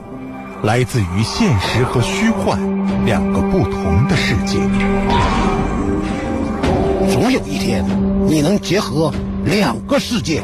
[0.62, 2.57] 来自于现实和虚幻
[3.05, 4.59] 两个不同的世界。
[7.12, 7.85] 总有一天，
[8.29, 9.12] 你能结合
[9.44, 10.40] 两个世界。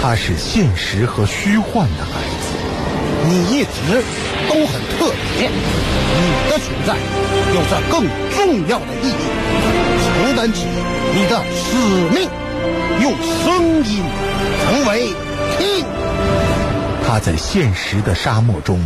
[0.00, 2.25] 他是现实和虚幻的孩。
[3.28, 4.04] 你一直
[4.48, 6.96] 都很特别，你的存在
[7.52, 9.12] 有着更重要的意义，
[10.04, 10.64] 承担起
[11.12, 11.76] 你的使
[12.14, 12.28] 命，
[13.02, 13.12] 用
[13.42, 14.02] 声音
[14.64, 15.08] 成为
[15.58, 15.84] 听。
[17.04, 18.80] 他在现实的沙漠中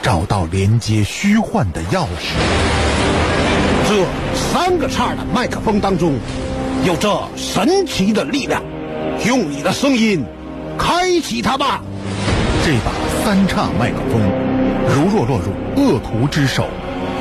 [0.00, 2.36] 找到连接虚幻的钥匙。
[3.88, 6.14] 这三个叉的麦克风当中，
[6.84, 8.62] 有着神奇的力量，
[9.26, 10.24] 用你的声音
[10.78, 11.82] 开启它吧。
[12.64, 12.92] 这把
[13.24, 14.20] 三叉麦克风，
[14.88, 16.66] 如若落入恶徒之手，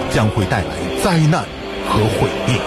[0.09, 1.43] 将会带来灾难
[1.87, 2.59] 和毁灭。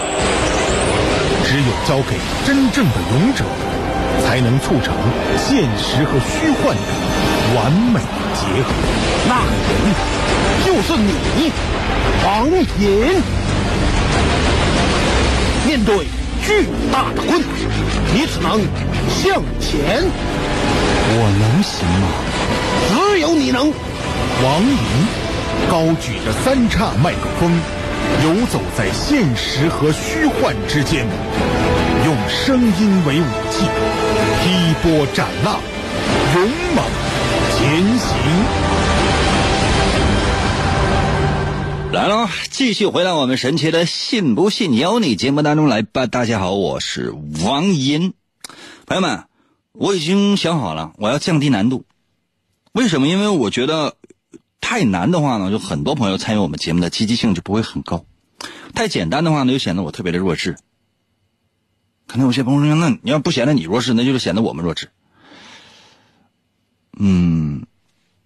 [1.43, 3.43] 只有交给真正的勇者，
[4.23, 4.95] 才能促成
[5.37, 6.81] 现实和虚幻的
[7.57, 7.99] 完美
[8.35, 8.71] 结合。
[9.27, 9.75] 那人
[10.65, 11.51] 就是你，
[12.25, 12.47] 王
[12.79, 13.21] 隐。
[15.67, 16.07] 面对
[16.41, 17.49] 巨大的困难，
[18.13, 18.61] 你只能
[19.09, 20.09] 向前。
[21.07, 22.05] 我能行吗？
[22.89, 23.71] 只有你能。
[24.43, 24.77] 王莹
[25.69, 27.51] 高举着三叉麦克风，
[28.23, 31.07] 游走在现实和虚幻之间，
[32.05, 33.65] 用声音为武器，
[34.43, 35.59] 劈波斩浪，
[36.35, 36.43] 勇
[36.75, 36.83] 猛
[37.55, 38.09] 前行。
[41.93, 46.07] 来了，继续回到我们神奇的“信不信由你”节目当中来吧。
[46.07, 47.13] 大家好，我是
[47.45, 48.13] 王银。
[48.85, 49.23] 朋友们，
[49.77, 51.85] 我已经想好了，我要降低难度。
[52.71, 53.07] 为什么？
[53.07, 53.95] 因为我觉得
[54.61, 58.05] 太难的话呢，就很多朋友参与我们节目的积极性就不会很高；
[58.73, 60.57] 太简单的话呢，又显得我特别的弱智。
[62.07, 64.89] 可能有些朋友说：“那你要不显得你弱智，那就是显得我们弱智。”
[66.97, 67.65] 嗯，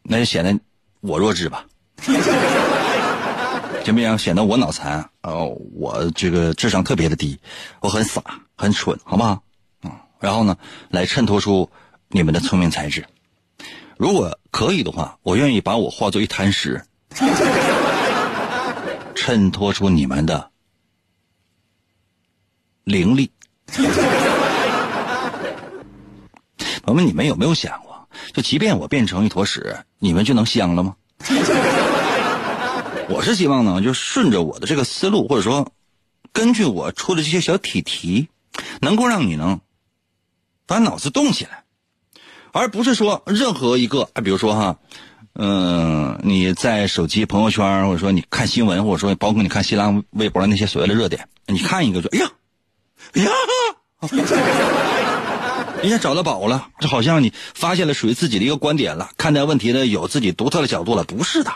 [0.03, 0.59] 那就显得
[0.99, 1.65] 我弱智吧。
[2.01, 4.17] 行不行？
[4.17, 7.39] 显得我脑残哦，我这个智商特别的低，
[7.79, 8.21] 我很傻，
[8.55, 9.41] 很蠢，好不好？
[10.19, 10.57] 嗯，然后呢，
[10.89, 11.69] 来衬托出
[12.09, 13.05] 你们的聪明才智。
[13.97, 16.83] 如果可以的话，我愿意把我化作一滩屎，
[19.15, 20.51] 衬托出你们的
[22.83, 23.31] 灵力。
[26.83, 30.95] 朋友们，你们有没有想过，就即便我变成一坨屎，你们就能香了吗？
[33.09, 35.71] 我是希望呢，就顺着我的这个思路，或者说
[36.31, 38.29] 根据我出的这些小题题，
[38.81, 39.59] 能够让你能
[40.69, 41.63] 把脑子动起来，
[42.51, 44.77] 而不是说任何一个，比如说哈，
[45.33, 52.31] 嗯，你在手机朋友圈，或者说你看新闻，或者说包括你看新浪微博那些所谓的热点，你看一个说，哎呀，
[53.13, 53.31] 哎呀，
[55.81, 61.51] 一下找到宝了，这好像你发现了属于自己的一个观点了，看待问题呢有自己独特的角度了，不是的。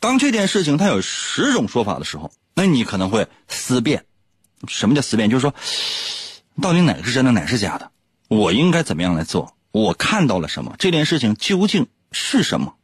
[0.00, 4.04] 当这件事情它有十种说法的时候，那你可能会思辨。
[4.68, 5.30] 什么叫思辨？
[5.30, 5.54] 就是说，
[6.60, 7.90] 到底哪个是真的，哪个是假的？
[8.28, 9.56] 我应该怎么样来做？
[9.70, 10.74] 我看到了什么？
[10.78, 12.74] 这件事情究竟是什么？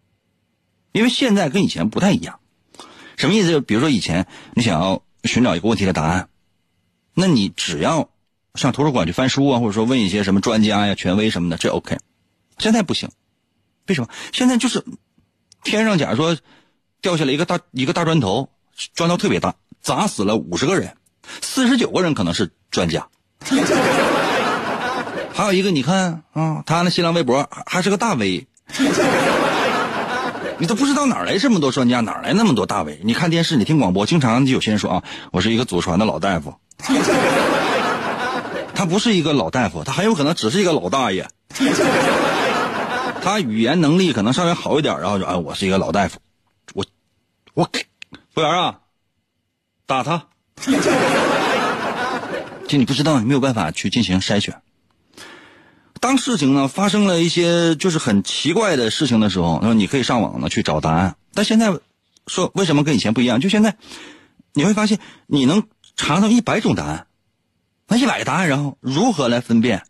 [0.92, 2.40] 因为现在跟以前不太一样。
[3.16, 3.50] 什么意思？
[3.50, 6.28] 就比如说以前你想要寻找一个问题的答案，
[7.14, 8.10] 那你只要
[8.54, 11.98] 上图书馆去翻书啊，或者说问一些什么专家呀、权威什么的，这 OK。
[12.58, 13.10] 现在不行，
[13.86, 14.08] 为什么？
[14.32, 14.84] 现在就是
[15.62, 16.36] 天上，假如说。
[17.02, 18.50] 掉下来一个大一个大砖头，
[18.92, 20.98] 砖头特别大，砸死了五十个人，
[21.40, 23.08] 四十九个人可能是专家，
[25.32, 28.46] 还有一个你看啊，他那新浪微博还是个大 V，
[30.58, 33.00] 你都不知道哪来这么多专家，哪来那么多大 V？
[33.02, 36.54] 你看电视，你听广播，经常就有些人说啊，我是一个祖传的老大夫，
[38.74, 41.28] 他不是一个老大夫，他很有可能只是一个老大爷，
[43.22, 46.18] 他语言能力可能稍微好一点，然后就啊，我是一个老大夫。
[46.74, 46.84] 我
[47.54, 47.64] 我
[48.34, 48.80] 服务员啊，
[49.86, 50.26] 打他！
[52.70, 54.62] 就你不知道，你没有办法去进行筛选。
[55.98, 61.16] 当事情呢发生了一些就是很奇怪的事情的时候，那么你可以上网呢去找答案。
[61.34, 61.76] 但现在
[62.28, 63.40] 说为什么跟以前不一样？
[63.40, 63.76] 就现在
[64.52, 65.64] 你会发现，你能
[65.96, 67.08] 查到一百种答案，
[67.88, 69.82] 那一百个答案，然后如何来分辨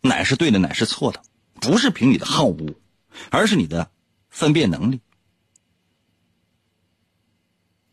[0.00, 1.20] 哪是对的，哪是错的？
[1.60, 2.74] 不是凭你的好恶，
[3.28, 3.90] 而是你的
[4.30, 5.00] 分辨能力。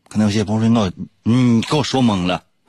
[0.08, 0.92] 可能有些朋友说：“，
[1.24, 2.42] 你给我说懵了。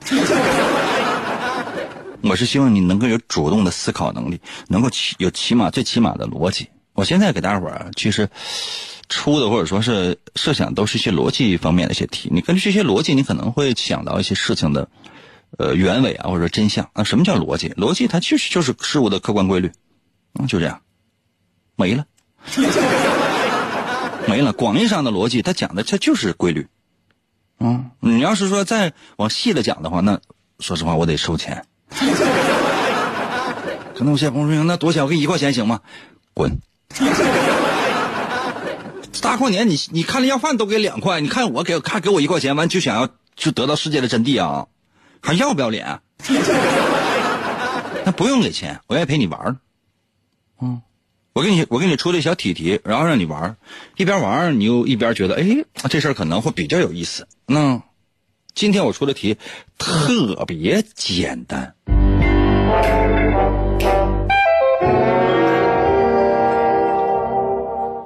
[2.22, 6.68] 我是希望你能够有主动的思考能力，能够起有起码最起码的逻辑。
[6.94, 8.28] 我现在给大伙儿其实
[9.08, 12.28] 出的或者说是设想都是一些逻辑方面的一些题。
[12.32, 14.88] 你根据这些逻辑，你可能会想到一些事情的
[15.58, 17.02] 呃原委啊，或者说真相啊。
[17.02, 17.70] 什么叫逻辑？
[17.70, 19.72] 逻辑它其实就是事物的客观规律，
[20.38, 20.82] 嗯，就这样，
[21.76, 22.06] 没了，
[24.28, 24.52] 没了。
[24.52, 26.68] 广义上的逻辑，它讲的它就是规律。
[27.58, 30.20] 嗯，你要是说再往细了讲的话，那
[30.58, 31.64] 说实话我得收钱。
[33.94, 35.04] 可能有些朋友说：“那多少钱？
[35.04, 35.80] 我给你一块钱行吗？”
[36.34, 36.58] 滚！
[39.20, 44.66] 大过年你你看了要饭都给两块，你看我给看给我一块钱，完就想要就得到世界的真谛啊？
[45.20, 46.00] 还要不要脸？
[48.04, 49.58] 那不用给钱，我愿意陪你玩
[50.60, 50.82] 嗯，
[51.34, 53.56] 我给你我给你出了一小题题，然后让你玩
[53.96, 57.28] 一边玩你又一边觉得哎这事儿可能会比较有意思。
[57.46, 57.80] 那
[58.54, 59.36] 今天我出的题
[59.78, 61.74] 特别简单。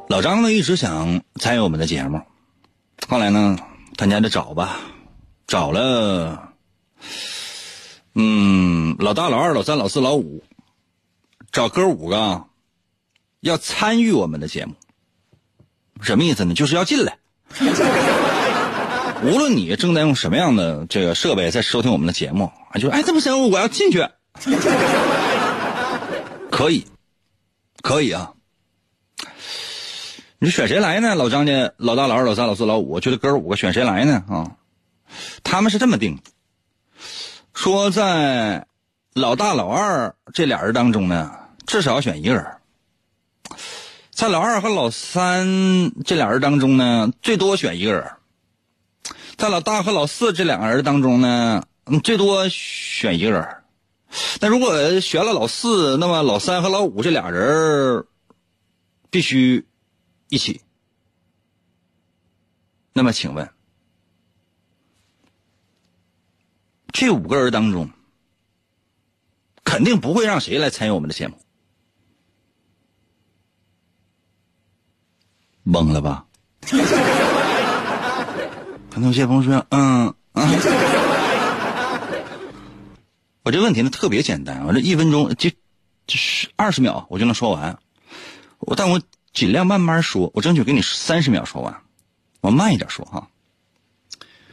[0.08, 2.22] 老张呢一直想参与我们的节目，
[3.08, 3.58] 后来呢，
[3.96, 4.78] 他家就找吧，
[5.48, 6.52] 找了，
[8.14, 10.44] 嗯，老大、老二、老三、老四、老五，
[11.50, 12.44] 找哥五个
[13.40, 14.74] 要参与我们的节目，
[16.00, 16.54] 什么意思呢？
[16.54, 17.18] 就是要进来。
[19.24, 24.06] 无论你正在用什么样的这个设备在收听我们的节目，啊，就哎，这不行，我要进去。
[26.48, 26.86] 可以，
[27.82, 28.32] 可以啊。
[30.38, 31.14] 你选谁来呢？
[31.14, 34.22] 老张家老大、老二、老三、老四、老五，就这哥五个选谁来呢？
[34.28, 34.56] 啊，
[35.42, 36.18] 他们是这么定，
[37.54, 38.66] 说在
[39.14, 41.32] 老大、老二这俩人当中呢，
[41.66, 42.44] 至少要选一个人；
[44.10, 48.04] 在老二和老三这俩人当中呢，最多选一个人；
[49.38, 51.64] 在老大和老四这两个人当中呢，
[52.04, 53.48] 最多选一个人。
[54.42, 58.04] 那如果选了老四，那么老三和老五这俩人
[59.08, 59.64] 必须。
[60.28, 60.60] 一起。
[62.92, 63.50] 那么，请问，
[66.92, 67.90] 这五个人当中，
[69.64, 71.36] 肯定不会让谁来参与我们的节目？
[75.64, 76.26] 懵了吧？
[78.90, 80.48] 可能有些朋友说：“嗯嗯。
[83.44, 85.50] ”我这问题呢特别简单，我这一分钟就
[86.06, 87.78] 就是二十秒我就能说完。
[88.60, 89.00] 我但我。
[89.36, 91.82] 尽量慢慢说，我争取给你三十秒说完。
[92.40, 93.28] 我慢一点说哈，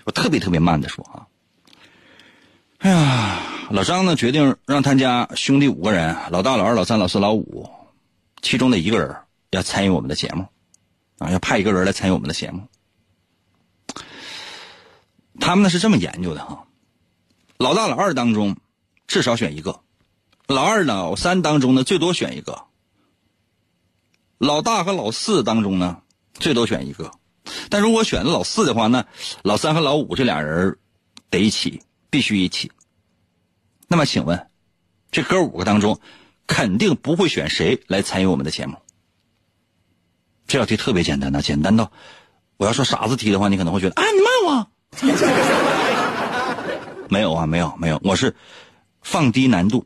[0.04, 1.26] 我特别特别慢的说哈。
[2.80, 7.70] 哎呀，老张呢决定让他家兄弟五个人，老大、老二、老三、老四、老五，
[8.42, 9.16] 其中的一个人
[9.52, 10.46] 要参与我们的节目，
[11.18, 12.68] 啊，要派一个人来参与我们的节目。
[15.40, 16.66] 他们呢是这么研究的哈，
[17.56, 18.58] 老大、老二当中
[19.08, 19.80] 至少选一个，
[20.46, 22.66] 老二、老三当中呢最多选一个。
[24.44, 26.02] 老大和老四当中呢，
[26.34, 27.12] 最多选一个，
[27.70, 29.06] 但如果选了老四的话，那
[29.42, 30.78] 老三和老五这俩人
[31.30, 32.70] 得一起，必须一起。
[33.88, 34.48] 那么，请问，
[35.12, 35.98] 这哥五个当中，
[36.46, 38.76] 肯定不会选谁来参与我们的节目？
[40.46, 41.90] 这道题特别简单呐，简单到
[42.58, 44.68] 我要说傻子题的话，你可能会觉得啊，你骂我？
[47.08, 48.36] 没有啊，没有没有，我是
[49.02, 49.86] 放低难度。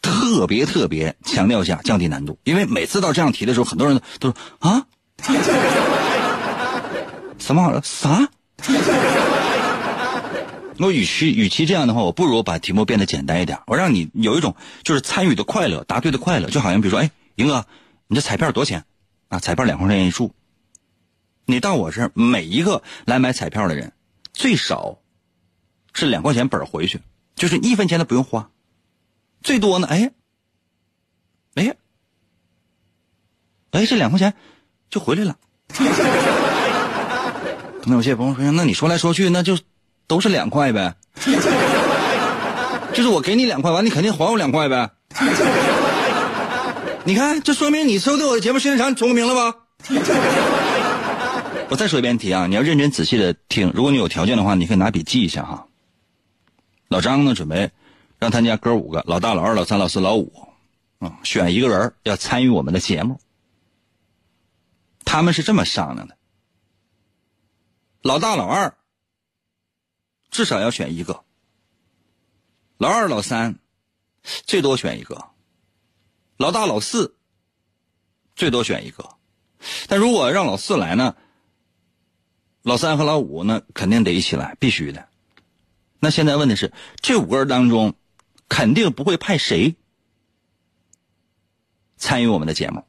[0.00, 4.86] 特别特别强调一下，降低难度，因为每次到这样题的时候，很多人都说啊，
[7.38, 8.28] 什么啥？
[10.78, 17.66] 我与其与其这样的话，我不如把题目变得简单一点，我让你有一种就是参与的快乐，答对的快乐，就好像比如说，哎，赢哥，
[18.06, 18.84] 你这彩票多少钱？
[19.28, 20.32] 啊，彩票两块钱一注。
[21.44, 23.92] 你到我这儿，每一个来买彩票的人，
[24.32, 25.00] 最少
[25.92, 27.02] 是两块钱本回去，
[27.36, 28.48] 就是一分钱都不用花。
[29.42, 29.86] 最多呢？
[29.88, 30.10] 哎，
[31.54, 31.74] 哎，
[33.72, 34.34] 哎，这两块钱
[34.90, 35.36] 就回来了。
[37.84, 39.58] 那有些朋友说：“那你说来说去，那就
[40.06, 40.94] 都是两块呗。
[42.92, 44.90] 就是我给你两块，完你肯定还我两块呗。
[47.04, 49.56] 你看，这说明你收听我的节目时间长，你聪明了吧？
[51.70, 53.72] 我再说一遍题啊，你要认真仔细的听。
[53.74, 55.66] 如果你有条件的话，你可以拿笔记一下哈。
[56.88, 57.70] 老张呢，准备。
[58.20, 60.48] 让他家哥五个，老大、老二、老三、老四、老五，
[60.98, 63.18] 啊，选一个人要参与我们的节目。
[65.06, 66.16] 他们是这么商量的：
[68.02, 68.76] 老大、老二
[70.30, 71.24] 至少要选一个，
[72.76, 73.58] 老二、老三
[74.22, 75.32] 最多选一个；
[76.36, 77.16] 老大、老四
[78.36, 79.16] 最多选一个。
[79.88, 81.16] 但如果让老四来呢，
[82.62, 85.08] 老三和老五呢肯定得一起来，必须的。
[85.98, 87.94] 那现在问的是，这五个人当中，
[88.50, 89.76] 肯定不会派谁
[91.96, 92.84] 参与我们的节目。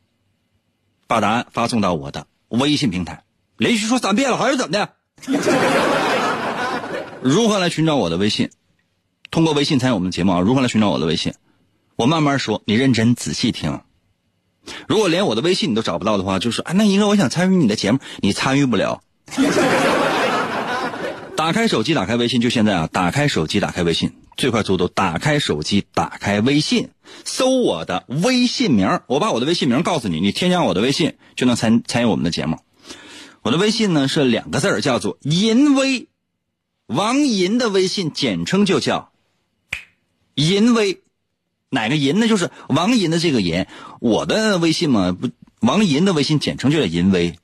[1.07, 3.23] 把答案发送到我的微信平台，
[3.57, 4.95] 连续说三遍了，还是怎么的？
[7.21, 8.49] 如何来寻找我的微信？
[9.29, 10.39] 通过微信参与我们的节目啊？
[10.39, 11.33] 如何来寻找我的微信？
[11.95, 13.81] 我慢慢说，你认真仔细听。
[14.87, 19.03] 如果连我的微信你都找不到的话，就是啊，那一个我想参与你的节目，你参与不了。
[21.35, 22.89] 打开手机，打开微信，就现在啊！
[22.91, 24.87] 打开手机，打开微信，最快速度。
[24.87, 26.89] 打开手机，打开微信，
[27.23, 32.57] 搜我的微信名我把我的微信名告诉你，你添加我的微信就能参参与我们的节目。
[33.43, 36.07] 我的微信呢是两个字，叫做“银威”，
[36.87, 39.11] 王银的微信简称就叫
[40.33, 41.01] “银威”。
[41.69, 42.27] 哪个银呢？
[42.27, 43.65] 就是王银的这个银。
[43.99, 45.29] 我的微信嘛，不，
[45.61, 47.35] 王银的微信简称就叫“银威”。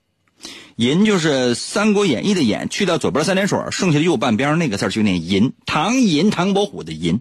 [0.78, 5.52] 银就是《三国演义》的演，去掉左边三点水，剩下的右半边那个字就念银。
[5.66, 7.20] 唐银，唐伯虎的银，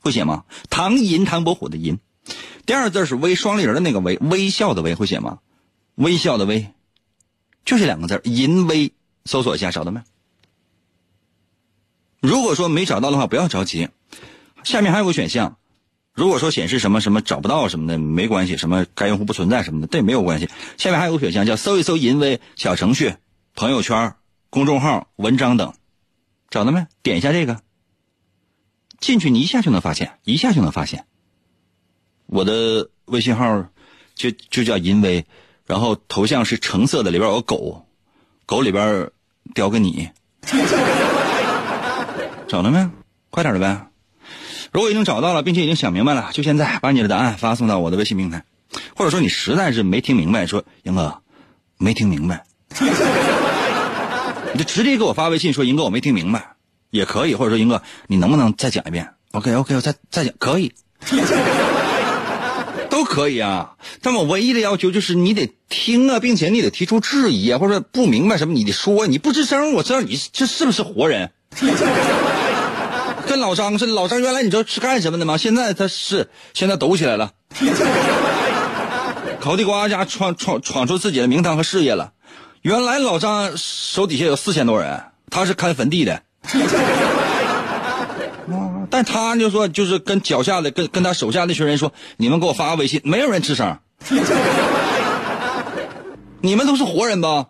[0.00, 0.42] 会写吗？
[0.70, 2.00] 唐银，唐伯虎的银。
[2.66, 5.38] 第二字是微，双立人的那个微，微笑的微，会写吗？
[5.94, 6.66] 微笑的微，
[7.64, 8.92] 就这两个字，银微。
[9.24, 10.00] 搜索一下，找到没？
[12.20, 13.88] 如果说没找到的话，不要着急，
[14.64, 15.58] 下面还有个选项。
[16.12, 20.48] 如果说显示什么什么找不到什么的没关系，什么该用户不存在什么的，这也没有关系。
[20.76, 23.14] 下面还有个选项叫搜一搜“淫威”小程序、
[23.54, 24.16] 朋友圈、
[24.50, 25.72] 公众号、文章等，
[26.50, 26.86] 找到没？
[27.02, 27.60] 点一下这个，
[28.98, 31.06] 进去你一下就能发现，一下就能发现。
[32.26, 33.68] 我的微信号
[34.14, 35.24] 就就叫“淫威”，
[35.64, 37.86] 然后头像是橙色的，里边有个狗，
[38.46, 39.10] 狗里边
[39.54, 40.10] 叼个你，
[42.48, 42.90] 找到没？
[43.30, 43.89] 快点的呗。
[44.72, 48.44] 如果已经找到了，并且已经想明白了，就现在把你的答案发送到我的微信平台，
[48.94, 51.20] 或者说你实在是没听明白，说英哥
[51.76, 52.44] 没听明白，
[54.52, 56.54] 你就直接给我发微信说英哥我没听明白，
[56.90, 60.72] 也可以，或者说英哥你能不能再讲一遍？OK OK，我再再讲可以，
[62.88, 63.74] 都可以啊。
[64.02, 71.32] 但我唯一的要求就是你得听啊，并且你得提出质疑啊，或者不明白什么你得说，你不吱声，我知道你这是不是活人。
[73.30, 75.36] 跟老张是，老张原来你知道是干什么的吗？
[75.36, 77.30] 现在他是现在抖起来了，
[79.38, 82.10] 烤地瓜家闯闯闯出自己的名堂和事业了。
[82.62, 86.22] 原来老张手底下有四千多人，他是看坟地的，
[88.90, 93.78] 但他就说就是跟脚下的跟跟他手下那群人说，你们给我发个微信，没有人吱声，
[96.42, 97.46] 你们都是活人吧？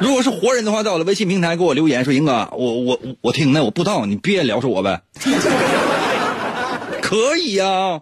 [0.02, 5.02] 如果是活人的话，在我的微信平台给我留言说：“英哥，我我我听呢，我不知道，你别聊说我呗。
[7.02, 8.00] ”可以呀。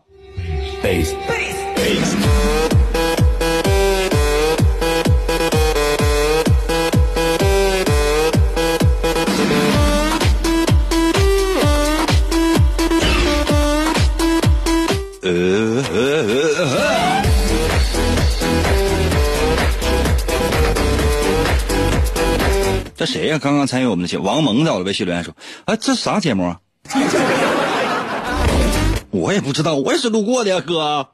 [22.98, 23.38] 这谁呀？
[23.40, 25.32] 刚刚参与我们的节目，王蒙在我的微信留言说
[25.66, 26.58] ：“啊，这啥节目啊？”
[29.10, 31.10] 我也不知道，我也是路过的呀，哥。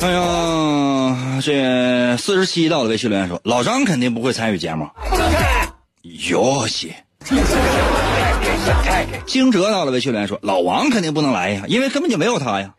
[0.00, 4.88] 哎呀，这四十七到了微信留言说：“老张肯定不会参与节目。”
[6.28, 6.92] 哟西。
[9.26, 12.74] 惊蛰到了微信留言说：“老王肯定不能来呀，因为根本就没有他呀。”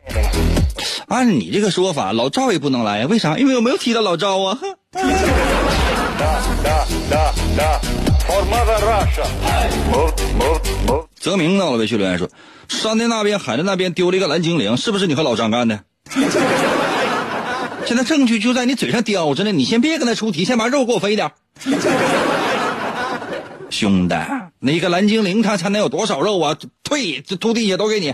[1.08, 3.08] 按你这个说法，老赵也不能来呀？
[3.10, 3.38] 为啥？
[3.38, 4.58] 因为我没有提到老赵啊！
[11.20, 12.30] 泽明到了微信留言说
[12.68, 15.80] ：“山的那边，海的那边丢了一个蓝精灵，是不是你和老张干的？”
[17.86, 21.32] 现在证据就在你嘴上叼着呢，你先别跟他出题，先把肉给我分一点。
[23.70, 24.16] 兄弟，
[24.60, 26.56] 那个蓝精灵他才能有多少肉啊？
[26.84, 28.14] 退，这秃地下都给你。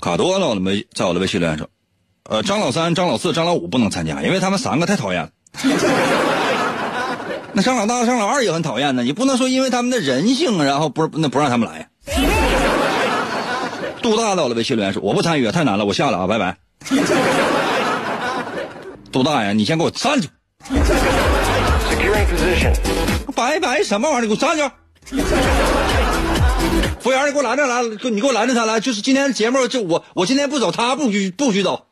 [0.00, 1.68] 卡多了，我的微在我的微信留言说，
[2.28, 5.30] 呃，张老三、张老四、张老五不能参加，因为他们三个太讨厌了。
[7.52, 11.88] 那张老大、张老二也很讨厌呢，你不能说因为他们的人性，然后不那不让他们来。
[14.02, 16.58] 杜大到了微信留言说，我不参与，太难了，我下了啊，拜拜。
[19.10, 20.28] 杜大爷，你先给我站住！
[23.34, 24.28] 拜拜什么玩意儿？
[24.28, 24.70] 你给我站住！
[27.06, 28.80] 服务员，你给我拦着来，你给我拦着他来。
[28.80, 31.86] 就是今天节目，就我，我今天不走，他不许不许走。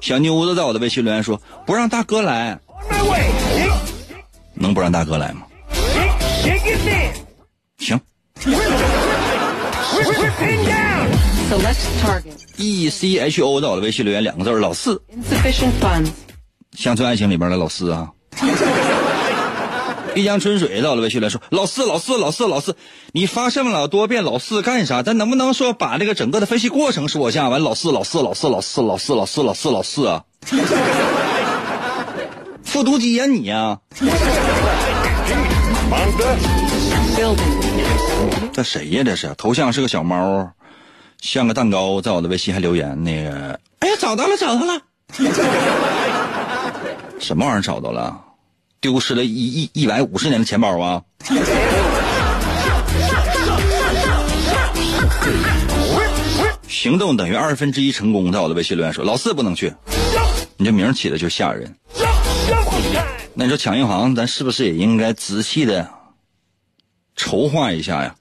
[0.00, 2.56] 小妞子在我的微信留言说不让大哥来，
[4.54, 5.42] 能不让大哥来吗？
[7.78, 8.00] 行。
[11.50, 12.36] Select target.
[12.58, 15.02] E C H O 在我的微信留言两个字儿老四.
[16.76, 18.08] 乡村爱情里边的老四啊。
[20.14, 22.76] 一江春水到了微信来说老四老四老四老四，
[23.12, 25.02] 你发这么老多遍老四干啥？
[25.02, 27.48] 咱能不能说把这个整个的分析过程说一下？
[27.48, 30.24] 完老四老四老四老四老四老四老四老四啊！
[32.62, 33.78] 复读机呀你呀、
[38.52, 39.02] 这谁呀？
[39.04, 40.50] 这是头像是个小猫，
[41.20, 44.80] 像个蛋糕，在我的微信还留言那个，哎呀，找到了，找到了，
[47.20, 48.23] 什么玩意儿找到了？
[48.84, 51.02] 丢失了一一一百五十年的钱包啊！
[56.68, 59.72] 行动等于二分之一成功，在我的微信留言说老四不能去，
[60.58, 61.74] 你这名儿起的就吓人。
[63.32, 65.88] 那你说抢银行，咱是不是也应该仔细的
[67.16, 68.14] 筹划一下呀？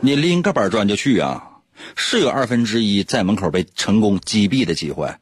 [0.00, 1.42] 你拎个板砖就去啊，
[1.94, 5.14] 是有二分之一在门口被成功击毙的机会。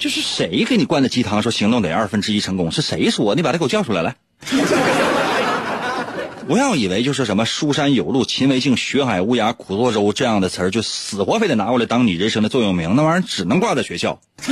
[0.00, 1.42] 就是谁给你灌的鸡汤？
[1.42, 3.34] 说行动得二分之一成功，是谁说？
[3.34, 4.16] 你把他给我叫出来来！
[6.48, 14.18] 不要以为就是什么书山有路勤为径，学海无涯苦作舟这样的词儿，就死活非得拿过来当你人生的座右铭，那玩意儿只能挂在学校。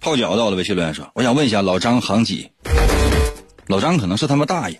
[0.00, 2.50] 泡脚到了微信留言说：“我想问一下老张行几？
[3.66, 4.78] 老张可能是他们大爷。”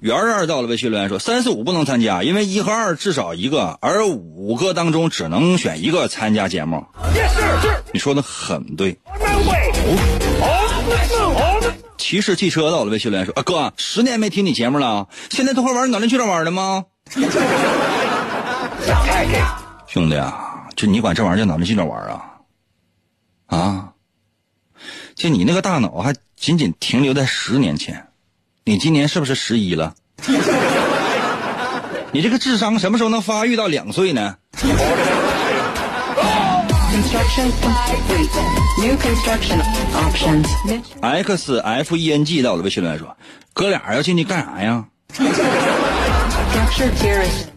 [0.00, 6.86] 圆儿到了微信留言说：“三四五不能参加，因为一和二至少一个，而五个当中只能选一个参加节目。”
[7.92, 8.98] 你说的很对。
[11.98, 16.86] 骑士汽车到了微信留言说：“啊哥，十年没听你节目了，现在都会玩脑筋急转弯了吗？”
[19.86, 22.22] 兄弟啊，就你管这玩意儿叫脑筋急转弯啊？
[23.46, 23.92] 啊？
[25.14, 28.06] 就你那个大脑还仅仅停留在十年前，
[28.64, 29.94] 你今年是不是十一了？
[32.12, 34.36] 你这个智商什么时候能发育到两岁呢
[41.00, 43.16] ？X F E N G 在我的微信群里说
[43.54, 44.84] ：“哥俩要进去干啥呀？”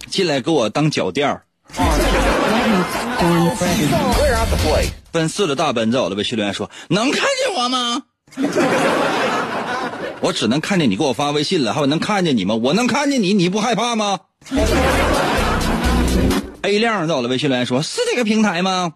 [0.10, 1.44] 进来给我当脚垫儿。
[5.12, 8.04] 奔四的大奔在我的微信群里说：“能看见我吗？”
[10.24, 12.56] 我只能看见你给我发微信了，还有能看见你吗？
[12.56, 14.22] 我能看见你，你不害怕吗？
[16.64, 18.94] A 亮在我的微信留言说：“是这个平台吗？”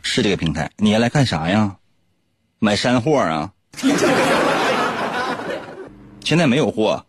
[0.00, 1.74] 是这个平台，你来干啥呀？
[2.60, 3.50] 买山货啊？
[6.24, 7.04] 现在没有货。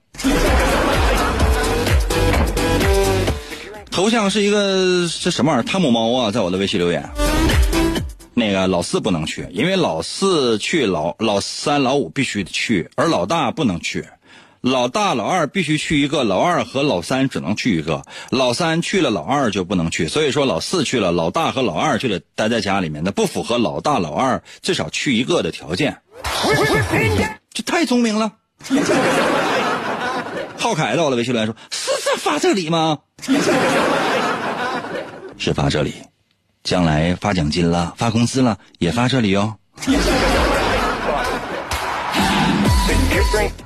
[3.91, 5.69] 头像是一个是什么玩意儿？
[5.69, 7.07] 汤姆猫啊，在我的微信留言。
[8.35, 14.05] 那个老四不能去，因为老四去，老老三、老五必须去，而老大不能去。
[14.61, 18.03] 老大、老二必须去一个，老二和老三只能去一个。
[18.29, 20.07] 老三去了，老二就不能去。
[20.07, 25.97] 所以说，老四去了，老大和老二就得待在家里面，那不符合老大、老二至少去一个的条件。
[27.53, 28.31] 这太聪明了。
[30.57, 32.99] 浩凯到了微信留言说：“是这发这里吗？”
[35.37, 35.93] 是发这里。
[36.63, 39.55] 将来发奖金了，发工资了，也发这里哦。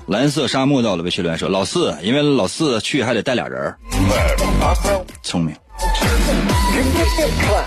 [0.08, 3.78] 蓝色沙漠到了微信留言说：“老四，因为老四去还得带俩人儿
[5.22, 5.54] 聪明。”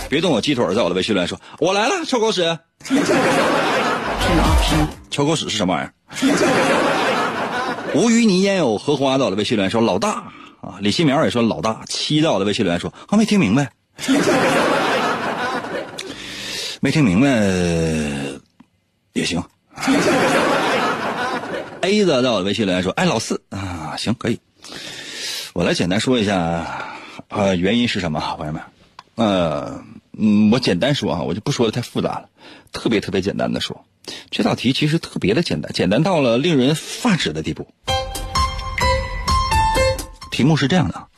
[0.09, 2.59] 别动我鸡腿，在我的微信留言说：“我来了，臭狗屎。
[5.11, 5.93] ”臭狗屎是什么玩意儿？
[7.95, 10.11] 无鱼泥焉有荷花到了微信留言说：“老大
[10.61, 13.70] 啊！”李新苗也说：“老大。”七到了微信留言说：“啊，没听明白。”
[16.83, 17.28] 没听明白
[19.12, 19.43] 也行。
[21.83, 24.41] A 子在我的微信留言说：“哎，老四啊，行，可以。
[25.53, 26.97] 我来简单说一下，
[27.28, 28.62] 呃，原因是什么，朋友们？
[29.16, 29.85] 呃，
[30.16, 32.31] 嗯，我简单说啊，我就不说的太复杂了，
[32.72, 33.85] 特别特别简单的说，
[34.31, 37.68] 这道题其实特别的简单，简单到了令人发指的地步。
[40.31, 41.09] 题目是这样的。”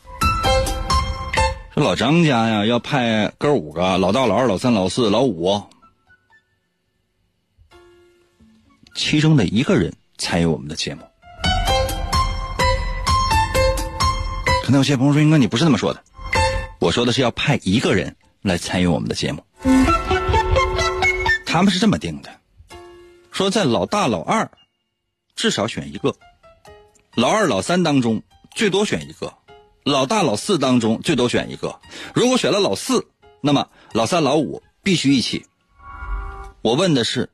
[1.75, 5.63] 说老张家呀，要派哥五个，老大、老二、老三、老四、老五，
[8.95, 11.01] 其中的一个人参与我们的节目。
[14.63, 16.05] 可能有些朋友说：“英哥，你不是那么说的。”
[16.79, 19.43] 我说的是要派一个人来参与我们的节目。
[21.47, 22.29] 他们是这么定的：
[23.31, 24.51] 说在老大老二
[25.35, 26.15] 至少选一个，
[27.15, 28.23] 老二老三当中
[28.55, 29.33] 最多选一个，
[29.85, 31.81] 老大老四当中最多选一个。
[32.15, 33.07] 如果选了老四，
[33.41, 35.45] 那么老三老五必须一起。
[36.63, 37.31] 我问的是，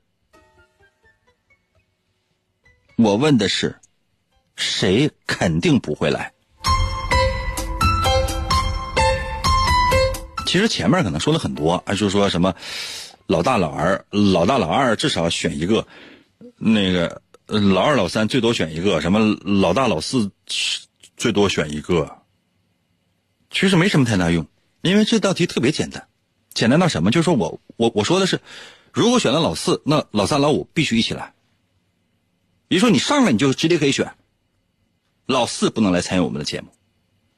[2.97, 3.79] 我问的是，
[4.57, 6.33] 谁肯定不会来？
[10.47, 12.55] 其实前面可能说了很多，啊，就是说什么
[13.27, 15.87] 老大老二，老大老二至少选一个，
[16.57, 20.31] 那个老二老三最多选一个，什么老大老四
[21.19, 22.18] 最多选一个。
[23.51, 24.47] 其实没什么太大用，
[24.83, 26.09] 因为这道题特别简单，
[26.53, 27.11] 简单到什么？
[27.11, 28.41] 就是说我我我说的是，
[28.93, 31.35] 如果选了老四，那老三老五必须一起来。
[32.69, 34.15] 比如说你上来你就直接可以选，
[35.27, 36.69] 老四不能来参与我们的节目，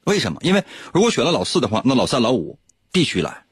[0.03, 0.39] 为什么？
[0.43, 2.59] 因为如果选了老四的话，那老三老五
[2.91, 3.45] 必须来。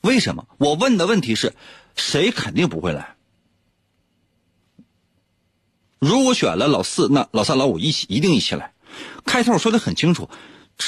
[0.00, 0.48] 为什么？
[0.58, 1.54] 我问的问题是，
[1.94, 3.14] 谁肯定不会来？
[5.98, 8.72] 如果选了老四，那老三老五一起一定一起来。
[9.24, 10.28] 开头我说的很清楚，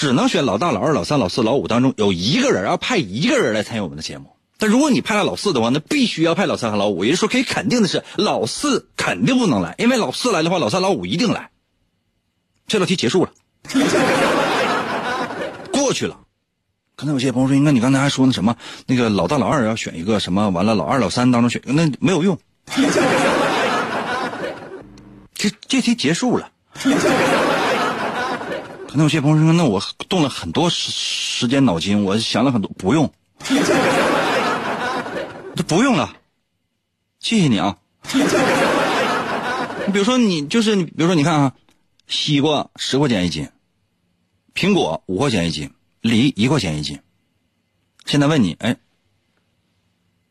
[0.00, 4.36] 只能选老大、老二、老三、老四、老五当中有一个人要派一个人来参与我们的节目。
[4.58, 7.04] 但如果你派了老四的话，那必须要派老三和老五。
[7.04, 11.50] 也就是说，可以肯定的是，老四肯定不能来，因为老四来的话，老三、老五一定来。
[12.66, 13.30] 这道题结束了，
[15.72, 16.18] 过去了。
[16.96, 22.38] 刚才有些朋友说：“应该你刚才还说那什么，那个老大、老二要选一个什么，完了老二、老三当中选，那没有用。
[25.34, 26.50] 这这题结束了。
[28.96, 33.12] 那有些朋友说：“那我动了很多时时间脑筋，我想了很多，不用，
[35.56, 36.14] 这不用了。
[37.18, 37.76] 谢谢你啊。
[39.92, 41.54] 比如说，你就是，比如说，你看啊，
[42.06, 43.48] 西瓜十块钱一斤，
[44.54, 47.00] 苹果五块钱一斤，梨一块钱一斤。
[48.06, 48.76] 现在问你，哎，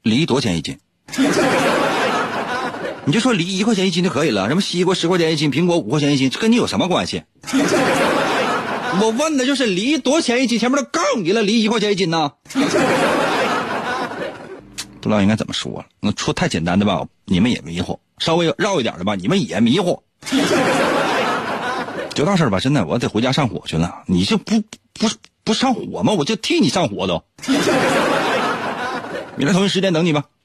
[0.03, 0.79] 梨多少钱一斤？
[3.05, 4.47] 你就说梨一块钱一斤就可以了。
[4.47, 7.23] 什么西瓜十块钱一斤，苹果五块钱一斤，这跟你有什么关系？
[9.01, 12.31] 我问的就是梨多少钱一斤，前面都告诉你了，梨一块钱一斤呢。
[15.01, 20.01] 不知道应该怎么说了，那说太简单的吧，你们也迷糊；稍微绕一点的吧，你们也迷糊。
[22.13, 24.03] 就到事儿吧，真的，我得回家上火去了。
[24.05, 24.61] 你就不
[24.93, 25.09] 不
[25.43, 26.13] 不上火吗？
[26.13, 27.23] 我就替你上火都。
[29.35, 30.23] 明天同一时间等你吧。